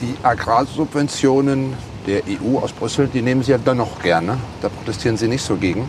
Die 0.00 0.14
Agrarsubventionen 0.22 1.74
der 2.06 2.22
EU 2.26 2.58
aus 2.58 2.72
Brüssel, 2.72 3.08
die 3.12 3.20
nehmen 3.20 3.42
Sie 3.42 3.50
ja 3.50 3.58
dann 3.58 3.76
noch 3.76 4.00
gerne. 4.00 4.38
Da 4.62 4.68
protestieren 4.70 5.16
Sie 5.16 5.28
nicht 5.28 5.42
so 5.42 5.56
gegen. 5.56 5.86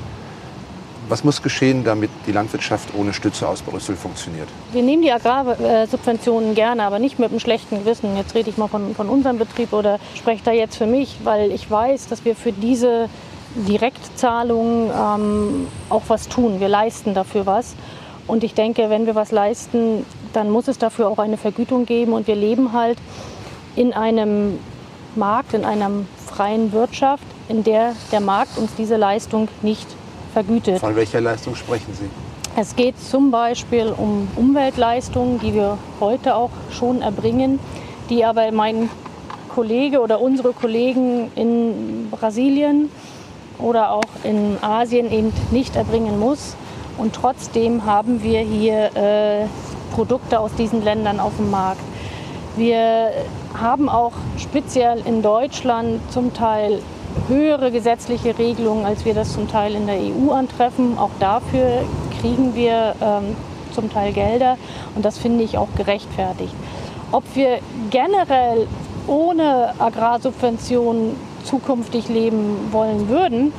Was 1.09 1.23
muss 1.23 1.41
geschehen, 1.41 1.83
damit 1.83 2.11
die 2.27 2.31
Landwirtschaft 2.31 2.89
ohne 2.95 3.13
Stütze 3.13 3.47
aus 3.47 3.63
Brüssel 3.63 3.95
funktioniert? 3.95 4.47
Wir 4.71 4.83
nehmen 4.83 5.01
die 5.01 5.11
Agrarsubventionen 5.11 6.53
gerne, 6.53 6.83
aber 6.83 6.99
nicht 6.99 7.17
mit 7.17 7.31
einem 7.31 7.39
schlechten 7.39 7.79
Gewissen. 7.79 8.15
Jetzt 8.15 8.35
rede 8.35 8.51
ich 8.51 8.57
mal 8.57 8.67
von, 8.67 8.93
von 8.93 9.09
unserem 9.09 9.39
Betrieb 9.39 9.73
oder 9.73 9.97
spreche 10.13 10.43
da 10.43 10.51
jetzt 10.51 10.77
für 10.77 10.85
mich, 10.85 11.17
weil 11.23 11.51
ich 11.51 11.69
weiß, 11.69 12.09
dass 12.09 12.25
wir 12.25 12.35
für 12.35 12.51
diese 12.51 13.09
Direktzahlungen 13.55 14.91
ähm, 14.95 15.67
auch 15.89 16.03
was 16.09 16.27
tun. 16.27 16.59
Wir 16.59 16.69
leisten 16.69 17.15
dafür 17.15 17.47
was. 17.47 17.75
Und 18.27 18.43
ich 18.43 18.53
denke, 18.53 18.91
wenn 18.91 19.07
wir 19.07 19.15
was 19.15 19.31
leisten, 19.31 20.05
dann 20.33 20.51
muss 20.51 20.67
es 20.67 20.77
dafür 20.77 21.07
auch 21.07 21.17
eine 21.17 21.37
Vergütung 21.37 21.87
geben. 21.87 22.13
Und 22.13 22.27
wir 22.27 22.35
leben 22.35 22.71
halt 22.71 22.99
in 23.75 23.93
einem 23.93 24.59
Markt, 25.15 25.55
in 25.55 25.65
einer 25.65 25.89
freien 26.27 26.71
Wirtschaft, 26.71 27.23
in 27.47 27.63
der 27.63 27.95
der 28.11 28.19
Markt 28.19 28.59
uns 28.59 28.75
diese 28.77 28.95
Leistung 28.95 29.47
nicht 29.63 29.87
vergütet. 30.43 30.79
Von 30.79 30.95
welcher 30.95 31.21
Leistung 31.21 31.55
sprechen 31.55 31.93
Sie? 31.93 32.09
Es 32.55 32.75
geht 32.75 32.99
zum 32.99 33.31
Beispiel 33.31 33.93
um 33.95 34.27
Umweltleistungen, 34.35 35.39
die 35.39 35.53
wir 35.53 35.77
heute 35.99 36.35
auch 36.35 36.51
schon 36.71 37.01
erbringen, 37.01 37.59
die 38.09 38.25
aber 38.25 38.51
mein 38.51 38.89
Kollege 39.53 39.99
oder 39.99 40.21
unsere 40.21 40.53
Kollegen 40.53 41.31
in 41.35 42.09
Brasilien 42.09 42.89
oder 43.59 43.91
auch 43.91 44.11
in 44.23 44.57
Asien 44.61 45.11
eben 45.11 45.33
nicht 45.51 45.75
erbringen 45.75 46.19
muss. 46.19 46.55
Und 46.97 47.13
trotzdem 47.13 47.85
haben 47.85 48.23
wir 48.23 48.39
hier 48.39 48.95
äh, 48.95 49.45
Produkte 49.93 50.39
aus 50.39 50.51
diesen 50.55 50.83
Ländern 50.83 51.19
auf 51.19 51.35
dem 51.37 51.49
Markt. 51.49 51.81
Wir 52.55 53.11
haben 53.53 53.89
auch 53.89 54.13
speziell 54.37 55.01
in 55.05 55.21
Deutschland 55.21 55.99
zum 56.11 56.33
Teil 56.33 56.79
höhere 57.27 57.71
gesetzliche 57.71 58.37
Regelungen, 58.37 58.85
als 58.85 59.05
wir 59.05 59.13
das 59.13 59.33
zum 59.33 59.47
Teil 59.47 59.75
in 59.75 59.87
der 59.87 59.97
EU 59.97 60.31
antreffen. 60.31 60.97
Auch 60.97 61.11
dafür 61.19 61.83
kriegen 62.19 62.55
wir 62.55 62.95
ähm, 63.01 63.35
zum 63.73 63.91
Teil 63.91 64.13
Gelder 64.13 64.57
und 64.95 65.05
das 65.05 65.17
finde 65.17 65.43
ich 65.43 65.57
auch 65.57 65.69
gerechtfertigt. 65.77 66.53
Ob 67.11 67.23
wir 67.35 67.59
generell 67.89 68.67
ohne 69.07 69.73
Agrarsubventionen 69.79 71.15
zukünftig 71.43 72.09
leben 72.09 72.69
wollen 72.71 73.09
würden, 73.09 73.53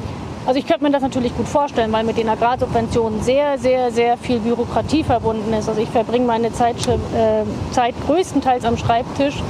also 0.47 0.59
ich 0.59 0.67
könnte 0.67 0.85
mir 0.85 0.91
das 0.91 1.03
natürlich 1.03 1.37
gut 1.37 1.47
vorstellen, 1.47 1.93
weil 1.93 2.03
mit 2.03 2.17
den 2.17 2.29
Agrarsubventionen 2.29 3.23
sehr, 3.23 3.59
sehr, 3.59 3.93
sehr 3.93 4.17
viel 4.17 4.39
Bürokratie 4.39 5.05
verbunden 5.05 5.53
ist. 5.53 5.69
Also 5.69 5.81
ich 5.81 5.91
verbringe 5.91 6.27
meine 6.27 6.53
Zeit, 6.53 6.77
äh, 6.89 7.45
Zeit 7.73 7.95
größtenteils 8.07 8.65
am 8.65 8.77
Schreibtisch 8.77 9.43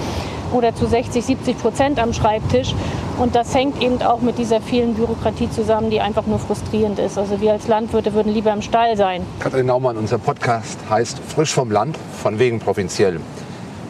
oder 0.52 0.74
zu 0.74 0.86
60, 0.86 1.24
70 1.24 1.58
Prozent 1.58 1.98
am 2.00 2.12
Schreibtisch. 2.12 2.74
Und 3.20 3.34
das 3.34 3.54
hängt 3.54 3.82
eben 3.82 4.00
auch 4.00 4.22
mit 4.22 4.38
dieser 4.38 4.62
vielen 4.62 4.94
Bürokratie 4.94 5.50
zusammen, 5.50 5.90
die 5.90 6.00
einfach 6.00 6.24
nur 6.24 6.38
frustrierend 6.38 6.98
ist. 6.98 7.18
Also 7.18 7.38
wir 7.42 7.52
als 7.52 7.68
Landwirte 7.68 8.14
würden 8.14 8.32
lieber 8.32 8.50
im 8.50 8.62
Stall 8.62 8.96
sein. 8.96 9.26
Katrin 9.40 9.66
Naumann, 9.66 9.98
unser 9.98 10.16
Podcast 10.16 10.78
heißt 10.88 11.18
Frisch 11.18 11.52
vom 11.52 11.70
Land, 11.70 11.98
von 12.22 12.38
wegen 12.38 12.60
provinziell. 12.60 13.20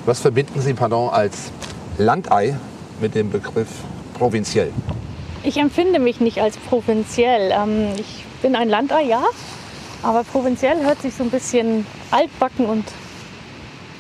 Was 0.05 0.19
verbinden 0.19 0.61
Sie, 0.61 0.75
pardon, 0.75 1.11
als 1.11 1.53
Landei 1.97 2.57
mit 3.01 3.15
dem 3.15 3.31
Begriff 3.31 3.69
provinziell? 4.19 4.73
Ich 5.45 5.59
empfinde 5.59 6.01
mich 6.01 6.19
nicht 6.19 6.43
als 6.43 6.57
provinziell. 6.57 7.53
Ähm, 7.53 7.93
ich 8.01 8.25
bin 8.43 8.57
ein 8.57 8.69
Landei, 8.69 9.05
ja, 9.05 9.23
aber 10.03 10.25
provinziell 10.25 10.85
hört 10.85 11.03
sich 11.03 11.15
so 11.15 11.23
ein 11.23 11.31
bisschen 11.31 11.87
altbacken 12.11 12.67
und 12.67 12.85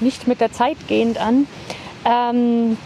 nicht 0.00 0.26
mit 0.26 0.40
der 0.40 0.50
Zeit 0.50 0.88
gehend 0.88 1.18
an. 1.18 1.46
Ähm, 2.04 2.76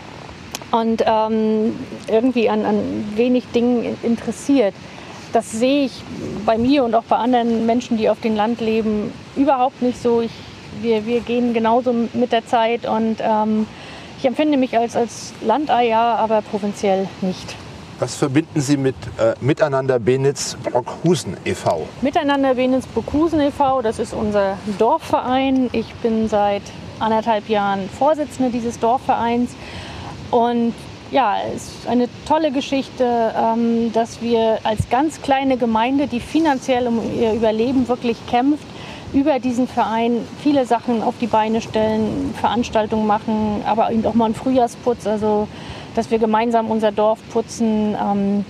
und 0.75 1.05
ähm, 1.07 1.77
irgendwie 2.09 2.51
an, 2.51 2.65
an 2.65 3.13
wenig 3.15 3.45
Dingen 3.55 3.97
interessiert. 4.03 4.75
Das 5.33 5.53
sehe 5.53 5.85
ich 5.87 6.03
bei 6.45 6.59
mir 6.59 6.85
und 6.85 6.95
auch 6.97 7.05
bei 7.05 7.17
anderen 7.17 7.65
Menschen, 7.65 7.97
die 7.97 8.09
auf 8.09 8.21
dem 8.21 8.35
Land 8.35 8.61
leben, 8.61 9.13
überhaupt 9.37 9.83
nicht 9.83 10.03
so. 10.03 10.21
Ich, 10.21 10.33
wir, 10.83 11.07
wir 11.07 11.21
gehen 11.21 11.55
genauso 11.55 11.95
mit 12.13 12.33
der 12.33 12.45
Zeit 12.47 12.87
und 12.87 13.19
ähm, 13.21 13.67
ich 14.19 14.25
empfinde 14.25 14.57
mich 14.57 14.77
als, 14.77 14.97
als 14.97 15.33
Landei, 15.43 15.89
ja, 15.89 16.17
aber 16.17 16.43
provinziell 16.43 17.09
nicht. 17.21 17.55
Was 18.01 18.17
verbinden 18.17 18.61
Sie 18.61 18.77
mit 18.77 18.97
äh, 19.19 19.35
Miteinander 19.41 20.01
Benitz 20.01 20.57
Brockhusen 20.65 21.37
e.V.? 21.45 21.87
Miteinander 22.01 22.55
Benitz 22.55 22.87
Brockhusen 22.87 23.41
e.V., 23.41 23.83
das 23.83 24.01
ist 24.01 24.13
unser 24.13 24.59
Dorfverein. 24.79 25.71
Ich 25.71 25.95
bin 25.97 26.29
seit 26.29 26.63
anderthalb 26.99 27.49
Jahren 27.49 27.89
Vorsitzende 27.89 28.51
dieses 28.51 28.81
Dorfvereins. 28.81 29.53
Und 30.31 30.75
ja, 31.11 31.37
es 31.55 31.69
ist 31.69 31.89
eine 31.89 32.09
tolle 32.27 32.51
Geschichte, 32.51 33.33
ähm, 33.37 33.93
dass 33.93 34.21
wir 34.21 34.59
als 34.65 34.89
ganz 34.91 35.23
kleine 35.23 35.57
Gemeinde, 35.57 36.07
die 36.07 36.21
finanziell 36.21 36.89
um 36.89 37.01
ihr 37.19 37.33
Überleben 37.33 37.89
wirklich 37.89 38.17
kämpft, 38.27 38.67
über 39.13 39.39
diesen 39.39 39.69
Verein 39.69 40.27
viele 40.43 40.67
Sachen 40.67 41.03
auf 41.03 41.15
die 41.21 41.29
Beine 41.29 41.61
stellen, 41.61 42.35
Veranstaltungen 42.41 43.07
machen, 43.07 43.63
aber 43.65 43.93
eben 43.93 44.05
auch 44.07 44.15
mal 44.15 44.27
einen 44.27 44.35
Frühjahrsputz, 44.35 45.07
also 45.07 45.47
dass 45.95 46.11
wir 46.11 46.19
gemeinsam 46.19 46.71
unser 46.71 46.91
Dorf 46.91 47.21
putzen, 47.33 47.95
ähm, 48.01 48.45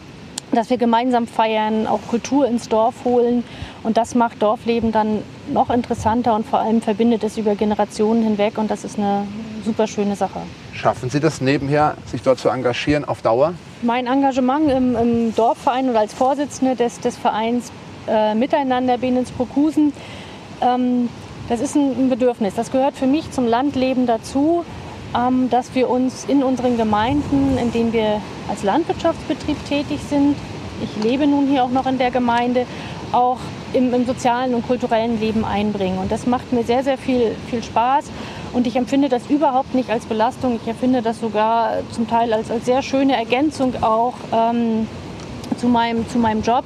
dass 0.52 0.70
wir 0.70 0.78
gemeinsam 0.78 1.26
feiern, 1.26 1.86
auch 1.86 2.00
Kultur 2.08 2.46
ins 2.46 2.68
Dorf 2.68 3.04
holen. 3.04 3.44
Und 3.82 3.98
das 3.98 4.14
macht 4.14 4.42
Dorfleben 4.42 4.92
dann 4.92 5.22
noch 5.52 5.70
interessanter 5.70 6.34
und 6.34 6.46
vor 6.46 6.60
allem 6.60 6.80
verbindet 6.80 7.24
es 7.24 7.36
über 7.36 7.54
Generationen 7.54 8.22
hinweg 8.22 8.58
und 8.58 8.70
das 8.70 8.84
ist 8.84 8.98
eine 8.98 9.26
super 9.64 9.86
schöne 9.86 10.16
Sache. 10.16 10.40
Schaffen 10.72 11.10
Sie 11.10 11.20
das 11.20 11.40
nebenher, 11.40 11.96
sich 12.06 12.22
dort 12.22 12.38
zu 12.38 12.48
engagieren 12.48 13.04
auf 13.04 13.22
Dauer? 13.22 13.54
Mein 13.82 14.06
Engagement 14.06 14.70
im, 14.70 14.96
im 14.96 15.34
Dorfverein 15.34 15.88
und 15.88 15.96
als 15.96 16.12
Vorsitzende 16.12 16.76
des, 16.76 17.00
des 17.00 17.16
Vereins 17.16 17.72
äh, 18.06 18.34
Miteinander 18.34 18.98
Benensburg-Husen, 18.98 19.92
ähm, 20.60 21.08
das 21.48 21.60
ist 21.60 21.74
ein, 21.74 21.92
ein, 21.98 22.08
Bedürfnis. 22.08 22.54
Das 22.54 22.70
gehört 22.70 22.96
für 22.96 23.06
mich 23.06 23.30
zum 23.30 23.46
Landleben 23.46 24.06
dazu, 24.06 24.64
ähm, 25.16 25.48
dass 25.50 25.74
wir 25.74 25.88
uns 25.88 26.24
in 26.26 26.42
unseren 26.42 26.76
Gemeinden, 26.76 27.58
in 27.58 27.72
denen 27.72 27.92
wir 27.92 28.20
als 28.48 28.62
Landwirtschaftsbetrieb 28.62 29.56
tätig 29.66 30.00
sind, 30.08 30.36
ich 30.82 31.02
lebe 31.02 31.26
nun 31.26 31.46
hier 31.46 31.64
auch 31.64 31.70
noch 31.70 31.86
in 31.86 31.98
der 31.98 32.10
Gemeinde, 32.10 32.66
auch 33.12 33.38
im, 33.74 33.92
im 33.92 34.06
sozialen 34.06 34.54
und 34.54 34.66
kulturellen 34.66 35.20
Leben 35.20 35.44
einbringen. 35.44 35.98
Und 35.98 36.10
das 36.10 36.26
macht 36.26 36.52
mir 36.52 36.64
sehr, 36.64 36.82
sehr 36.82 36.98
viel, 36.98 37.34
viel 37.50 37.62
Spaß. 37.62 38.06
Und 38.52 38.66
ich 38.66 38.76
empfinde 38.76 39.08
das 39.08 39.28
überhaupt 39.28 39.74
nicht 39.74 39.90
als 39.90 40.06
Belastung. 40.06 40.58
Ich 40.62 40.68
empfinde 40.68 41.02
das 41.02 41.20
sogar 41.20 41.78
zum 41.90 42.08
Teil 42.08 42.32
als, 42.32 42.50
als 42.50 42.64
sehr 42.64 42.82
schöne 42.82 43.16
Ergänzung 43.16 43.74
auch 43.82 44.14
ähm, 44.32 44.86
zu, 45.56 45.66
meinem, 45.66 46.08
zu 46.08 46.18
meinem 46.18 46.42
Job. 46.42 46.64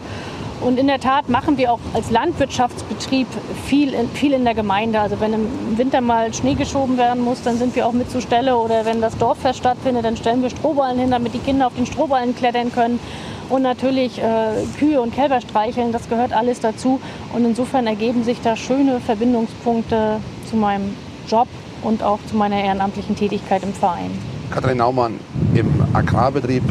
Und 0.61 0.79
in 0.79 0.89
der 0.89 0.99
Tat 0.99 1.29
machen 1.29 1.57
wir 1.57 1.73
auch 1.73 1.79
als 1.95 2.11
Landwirtschaftsbetrieb 2.11 3.29
viel 3.67 3.95
in, 3.95 4.09
viel 4.11 4.33
in 4.33 4.45
der 4.45 4.55
Gemeinde. 4.55 5.01
Also 5.01 5.21
wenn 5.21 5.33
im 5.33 5.79
Winter 5.79 6.01
mal 6.01 6.35
Schnee 6.35 6.55
geschoben 6.55 6.99
werden 6.99 7.23
muss, 7.23 7.43
dann 7.43 7.59
sind 7.59 7.77
wir 7.77 7.87
auch 7.87 7.93
mit 7.93 8.11
zur 8.11 8.21
Stelle. 8.21 8.57
Oder 8.57 8.85
wenn 8.85 9.01
das 9.01 9.17
Dorffest 9.17 9.61
stattfindet, 9.61 10.05
dann 10.05 10.17
stellen 10.17 10.43
wir 10.43 10.51
Strohballen 10.51 10.99
hin, 10.99 11.11
damit 11.13 11.33
die 11.33 11.39
Kinder 11.39 11.69
auf 11.69 11.75
den 11.75 11.87
Strohballen 11.87 12.35
klettern 12.35 12.73
können. 12.73 12.99
Und 13.49 13.63
natürlich 13.63 14.19
äh, 14.19 14.65
Kühe 14.79 15.01
und 15.01 15.15
Kälber 15.15 15.41
streicheln, 15.41 15.93
das 15.93 16.09
gehört 16.09 16.33
alles 16.33 16.61
dazu. 16.61 17.01
Und 17.33 17.45
insofern 17.45 17.87
ergeben 17.87 18.23
sich 18.23 18.41
da 18.43 18.57
schöne 18.57 19.01
Verbindungspunkte 19.01 20.21
zu 20.49 20.57
meinem 20.57 20.95
Job 21.29 21.49
und 21.83 22.03
auch 22.03 22.19
zu 22.29 22.37
meiner 22.37 22.63
ehrenamtlichen 22.63 23.17
Tätigkeit 23.17 23.63
im 23.63 23.73
Verein. 23.73 24.11
Katrin 24.51 24.79
Naumann 24.79 25.21
im 25.55 25.69
Agrarbetrieb 25.93 26.63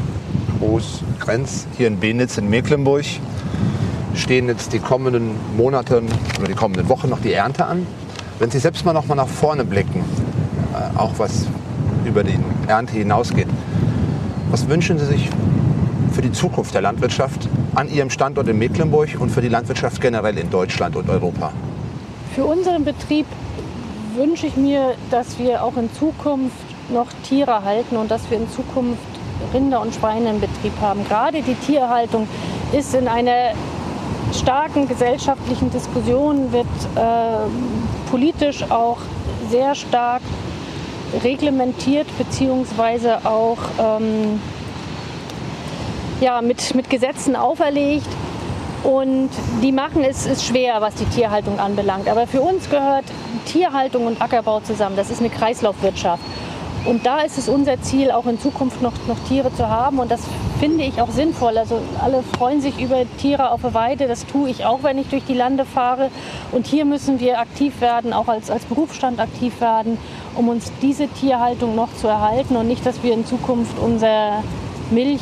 Groß-Grenz 0.60 1.68
hier 1.78 1.88
in 1.88 2.00
Benitz 2.00 2.38
in 2.38 2.50
Mecklenburg 2.50 3.06
stehen 4.16 4.48
jetzt 4.48 4.74
die 4.74 4.80
kommenden 4.80 5.32
Monate 5.56 6.02
oder 6.40 6.48
die 6.48 6.56
kommenden 6.56 6.90
Wochen 6.90 7.10
noch 7.10 7.22
die 7.22 7.34
Ernte 7.34 7.66
an. 7.66 7.86
Wenn 8.40 8.52
Sie 8.52 8.60
selbst 8.60 8.86
mal 8.86 8.94
noch 8.94 9.06
mal 9.06 9.16
nach 9.16 9.28
vorne 9.28 9.64
blicken, 9.64 10.04
äh, 10.74 10.98
auch 10.98 11.14
was 11.18 11.46
über 12.06 12.24
die 12.24 12.38
Ernte 12.68 12.94
hinausgeht, 12.94 13.48
was 14.50 14.68
wünschen 14.68 14.98
Sie 14.98 15.06
sich 15.06 15.30
für 16.18 16.24
die 16.24 16.32
Zukunft 16.32 16.74
der 16.74 16.82
Landwirtschaft 16.82 17.48
an 17.76 17.90
Ihrem 17.90 18.10
Standort 18.10 18.48
in 18.48 18.58
Mecklenburg 18.58 19.10
und 19.20 19.30
für 19.30 19.40
die 19.40 19.50
Landwirtschaft 19.50 20.02
generell 20.02 20.36
in 20.40 20.50
Deutschland 20.50 20.96
und 20.96 21.08
Europa? 21.12 21.52
Für 22.34 22.44
unseren 22.44 22.84
Betrieb 22.84 23.28
wünsche 24.16 24.48
ich 24.48 24.58
mir, 24.58 24.96
dass 25.12 25.38
wir 25.38 25.64
auch 25.64 25.78
in 25.78 25.94
Zukunft 25.94 26.56
noch 26.90 27.06
Tiere 27.22 27.64
halten 27.64 27.98
und 27.98 28.10
dass 28.10 28.32
wir 28.32 28.40
in 28.40 28.50
Zukunft 28.50 28.98
Rinder 29.54 29.80
und 29.80 29.94
Schweine 29.94 30.32
im 30.32 30.40
Betrieb 30.42 30.74
haben. 30.82 31.08
Gerade 31.08 31.44
die 31.44 31.54
Tierhaltung 31.54 32.28
ist 32.74 32.96
in 32.96 33.08
einer 33.08 33.52
starken 34.34 34.88
gesellschaftlichen 34.88 35.70
Diskussion, 35.70 36.52
wird 36.52 36.66
äh, 36.96 38.10
politisch 38.10 38.64
auch 38.72 38.98
sehr 39.52 39.76
stark 39.76 40.24
reglementiert 41.24 42.08
beziehungsweise 42.18 43.24
auch 43.24 43.60
ähm, 43.80 44.42
ja, 46.22 46.42
mit, 46.42 46.76
mit 46.76 46.90
Gesetzen 46.90 47.36
auferlegt. 47.36 48.08
Und 48.84 49.30
die 49.62 49.72
machen 49.72 50.04
es 50.04 50.26
ist 50.26 50.46
schwer, 50.46 50.80
was 50.80 50.96
die 50.96 51.06
Tierhaltung 51.06 51.60
anbelangt. 51.60 52.08
Aber 52.08 52.28
für 52.28 52.42
uns 52.42 52.70
gehört 52.70 53.06
Tierhaltung 53.46 54.06
und 54.06 54.22
Ackerbau 54.22 54.60
zusammen. 54.60 54.96
Das 54.96 55.10
ist 55.10 55.20
eine 55.20 55.30
Kreislaufwirtschaft. 55.30 56.24
Und 56.86 57.06
da 57.06 57.20
ist 57.20 57.38
es 57.38 57.50
unser 57.50 57.82
Ziel, 57.82 58.12
auch 58.12 58.28
in 58.28 58.40
Zukunft 58.40 58.82
noch, 58.82 58.94
noch 59.08 59.20
Tiere 59.28 59.54
zu 59.54 59.68
haben. 59.68 60.00
Und 60.00 60.10
das 60.10 60.22
finde 60.60 60.86
ich 60.86 61.02
auch 61.02 61.10
sinnvoll. 61.10 61.58
Also 61.58 61.82
alle 62.02 62.24
freuen 62.38 62.62
sich 62.62 62.80
über 62.80 63.04
Tiere 63.18 63.52
auf 63.52 63.62
der 63.62 63.74
Weide. 63.74 64.08
Das 64.08 64.26
tue 64.26 64.50
ich 64.50 64.64
auch, 64.64 64.84
wenn 64.84 64.98
ich 64.98 65.08
durch 65.10 65.26
die 65.26 65.34
Lande 65.34 65.66
fahre. 65.66 66.10
Und 66.54 66.66
hier 66.66 66.86
müssen 66.86 67.20
wir 67.20 67.40
aktiv 67.40 67.82
werden, 67.82 68.14
auch 68.14 68.30
als, 68.30 68.50
als 68.50 68.64
Berufsstand 68.66 69.20
aktiv 69.20 69.60
werden, 69.60 69.98
um 70.36 70.48
uns 70.48 70.72
diese 70.82 71.08
Tierhaltung 71.08 71.76
noch 71.76 71.94
zu 71.96 72.08
erhalten 72.08 72.56
und 72.56 72.68
nicht, 72.68 72.86
dass 72.86 73.04
wir 73.04 73.14
in 73.14 73.26
Zukunft 73.26 73.78
unser 73.80 74.44
Milch 74.90 75.22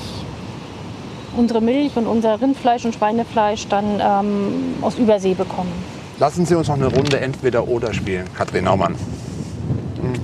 unsere 1.38 1.62
Milch 1.62 1.96
und 1.96 2.08
unser 2.08 2.42
Rindfleisch 2.42 2.86
und 2.86 2.96
Schweinefleisch 2.96 3.68
dann 3.68 4.00
ähm, 4.02 4.76
aus 4.82 4.98
Übersee 4.98 5.34
bekommen. 5.34 5.72
Lassen 6.20 6.46
Sie 6.46 6.56
uns 6.56 6.68
noch 6.68 6.76
eine 6.76 6.88
Runde 6.88 7.20
Entweder-Oder 7.20 7.94
spielen, 7.94 8.26
Katrin 8.38 8.66
Naumann. 8.66 8.96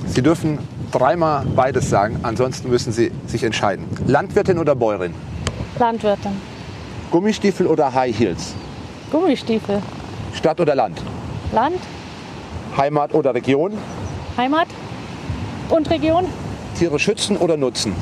Sie 0.07 0.21
dürfen 0.21 0.59
dreimal 0.91 1.45
beides 1.55 1.89
sagen, 1.89 2.19
ansonsten 2.23 2.69
müssen 2.69 2.93
Sie 2.93 3.11
sich 3.27 3.43
entscheiden. 3.43 3.85
Landwirtin 4.07 4.57
oder 4.59 4.75
Bäuerin? 4.75 5.13
Landwirtin. 5.79 6.33
Gummistiefel 7.11 7.67
oder 7.67 7.93
High 7.93 8.17
Heels? 8.17 8.53
Gummistiefel. 9.11 9.81
Stadt 10.33 10.59
oder 10.59 10.75
Land? 10.75 11.01
Land. 11.51 11.79
Heimat 12.77 13.13
oder 13.13 13.33
Region? 13.33 13.73
Heimat. 14.37 14.67
Und 15.69 15.89
Region. 15.89 16.25
Tiere 16.77 16.99
schützen 16.99 17.37
oder 17.37 17.57
nutzen? 17.57 17.93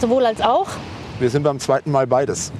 Sowohl 0.00 0.24
als 0.24 0.40
auch. 0.40 0.68
Wir 1.22 1.30
sind 1.30 1.44
beim 1.44 1.60
zweiten 1.60 1.92
Mal 1.92 2.08
beides. 2.08 2.50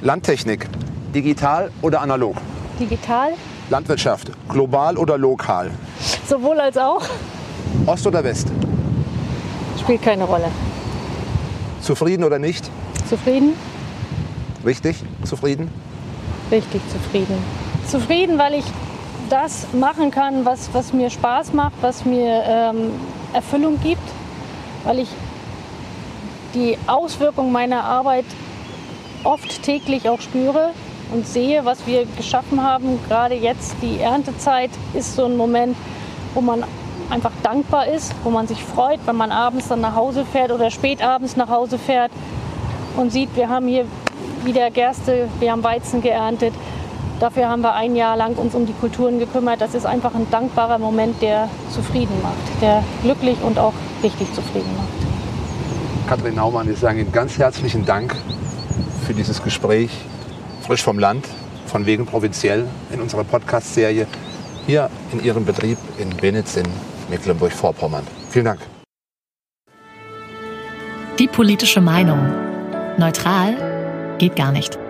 Landtechnik, 0.00 0.66
digital 1.14 1.70
oder 1.82 2.00
analog? 2.00 2.34
Digital. 2.80 3.34
Landwirtschaft, 3.68 4.32
global 4.48 4.98
oder 4.98 5.16
lokal? 5.16 5.70
Sowohl 6.26 6.58
als 6.58 6.76
auch. 6.76 7.02
Ost 7.86 8.08
oder 8.08 8.24
West? 8.24 8.48
Spielt 9.78 10.02
keine 10.02 10.24
Rolle. 10.24 10.46
Zufrieden 11.80 12.24
oder 12.24 12.40
nicht? 12.40 12.68
Zufrieden? 13.08 13.52
Richtig, 14.66 14.96
zufrieden? 15.22 15.70
Richtig 16.50 16.82
zufrieden. 16.90 17.38
Zufrieden, 17.86 18.36
weil 18.36 18.54
ich 18.54 18.64
das 19.28 19.68
machen 19.72 20.10
kann, 20.10 20.44
was, 20.44 20.70
was 20.72 20.92
mir 20.92 21.08
Spaß 21.08 21.52
macht, 21.52 21.74
was 21.82 22.04
mir 22.04 22.42
ähm, 22.48 22.90
Erfüllung 23.32 23.78
gibt, 23.80 24.02
weil 24.82 24.98
ich 24.98 25.08
die 26.54 26.76
Auswirkungen 26.86 27.52
meiner 27.52 27.84
Arbeit 27.84 28.24
oft 29.24 29.62
täglich 29.62 30.08
auch 30.08 30.20
spüre 30.20 30.70
und 31.12 31.26
sehe, 31.26 31.64
was 31.64 31.86
wir 31.86 32.06
geschaffen 32.16 32.62
haben. 32.62 32.98
Gerade 33.08 33.34
jetzt 33.34 33.76
die 33.82 33.98
Erntezeit 33.98 34.70
ist 34.94 35.16
so 35.16 35.24
ein 35.24 35.36
Moment, 35.36 35.76
wo 36.34 36.40
man 36.40 36.64
einfach 37.10 37.32
dankbar 37.42 37.86
ist, 37.88 38.14
wo 38.22 38.30
man 38.30 38.46
sich 38.46 38.62
freut, 38.62 39.00
wenn 39.06 39.16
man 39.16 39.32
abends 39.32 39.68
dann 39.68 39.80
nach 39.80 39.96
Hause 39.96 40.24
fährt 40.24 40.52
oder 40.52 40.70
spät 40.70 41.02
abends 41.02 41.36
nach 41.36 41.48
Hause 41.48 41.78
fährt 41.78 42.12
und 42.96 43.12
sieht, 43.12 43.34
wir 43.36 43.48
haben 43.48 43.66
hier 43.66 43.84
wieder 44.44 44.70
Gerste, 44.70 45.28
wir 45.38 45.52
haben 45.52 45.64
Weizen 45.64 46.00
geerntet. 46.02 46.54
Dafür 47.18 47.48
haben 47.48 47.62
wir 47.62 47.74
ein 47.74 47.96
Jahr 47.96 48.16
lang 48.16 48.36
uns 48.36 48.54
um 48.54 48.64
die 48.64 48.72
Kulturen 48.72 49.18
gekümmert. 49.18 49.60
Das 49.60 49.74
ist 49.74 49.84
einfach 49.84 50.14
ein 50.14 50.26
dankbarer 50.30 50.78
Moment, 50.78 51.20
der 51.20 51.50
zufrieden 51.70 52.16
macht, 52.22 52.62
der 52.62 52.82
glücklich 53.02 53.36
und 53.42 53.58
auch 53.58 53.74
richtig 54.02 54.32
zufrieden 54.32 54.74
macht. 54.76 54.89
Katrin 56.10 56.34
Naumann, 56.34 56.66
wir 56.66 56.74
sagen 56.74 56.98
Ihnen 56.98 57.12
ganz 57.12 57.38
herzlichen 57.38 57.86
Dank 57.86 58.16
für 59.06 59.14
dieses 59.14 59.44
Gespräch. 59.44 59.92
Frisch 60.60 60.82
vom 60.82 60.98
Land, 60.98 61.24
von 61.66 61.86
wegen 61.86 62.04
provinziell 62.04 62.66
in 62.92 63.00
unserer 63.00 63.22
Podcast-Serie 63.22 64.08
hier 64.66 64.90
in 65.12 65.22
Ihrem 65.22 65.44
Betrieb 65.44 65.78
in 65.98 66.10
Benitz 66.16 66.56
in 66.56 66.66
Mecklenburg-Vorpommern. 67.10 68.04
Vielen 68.28 68.46
Dank. 68.46 68.58
Die 71.20 71.28
politische 71.28 71.80
Meinung. 71.80 72.18
Neutral 72.98 74.16
geht 74.18 74.34
gar 74.34 74.50
nicht. 74.50 74.80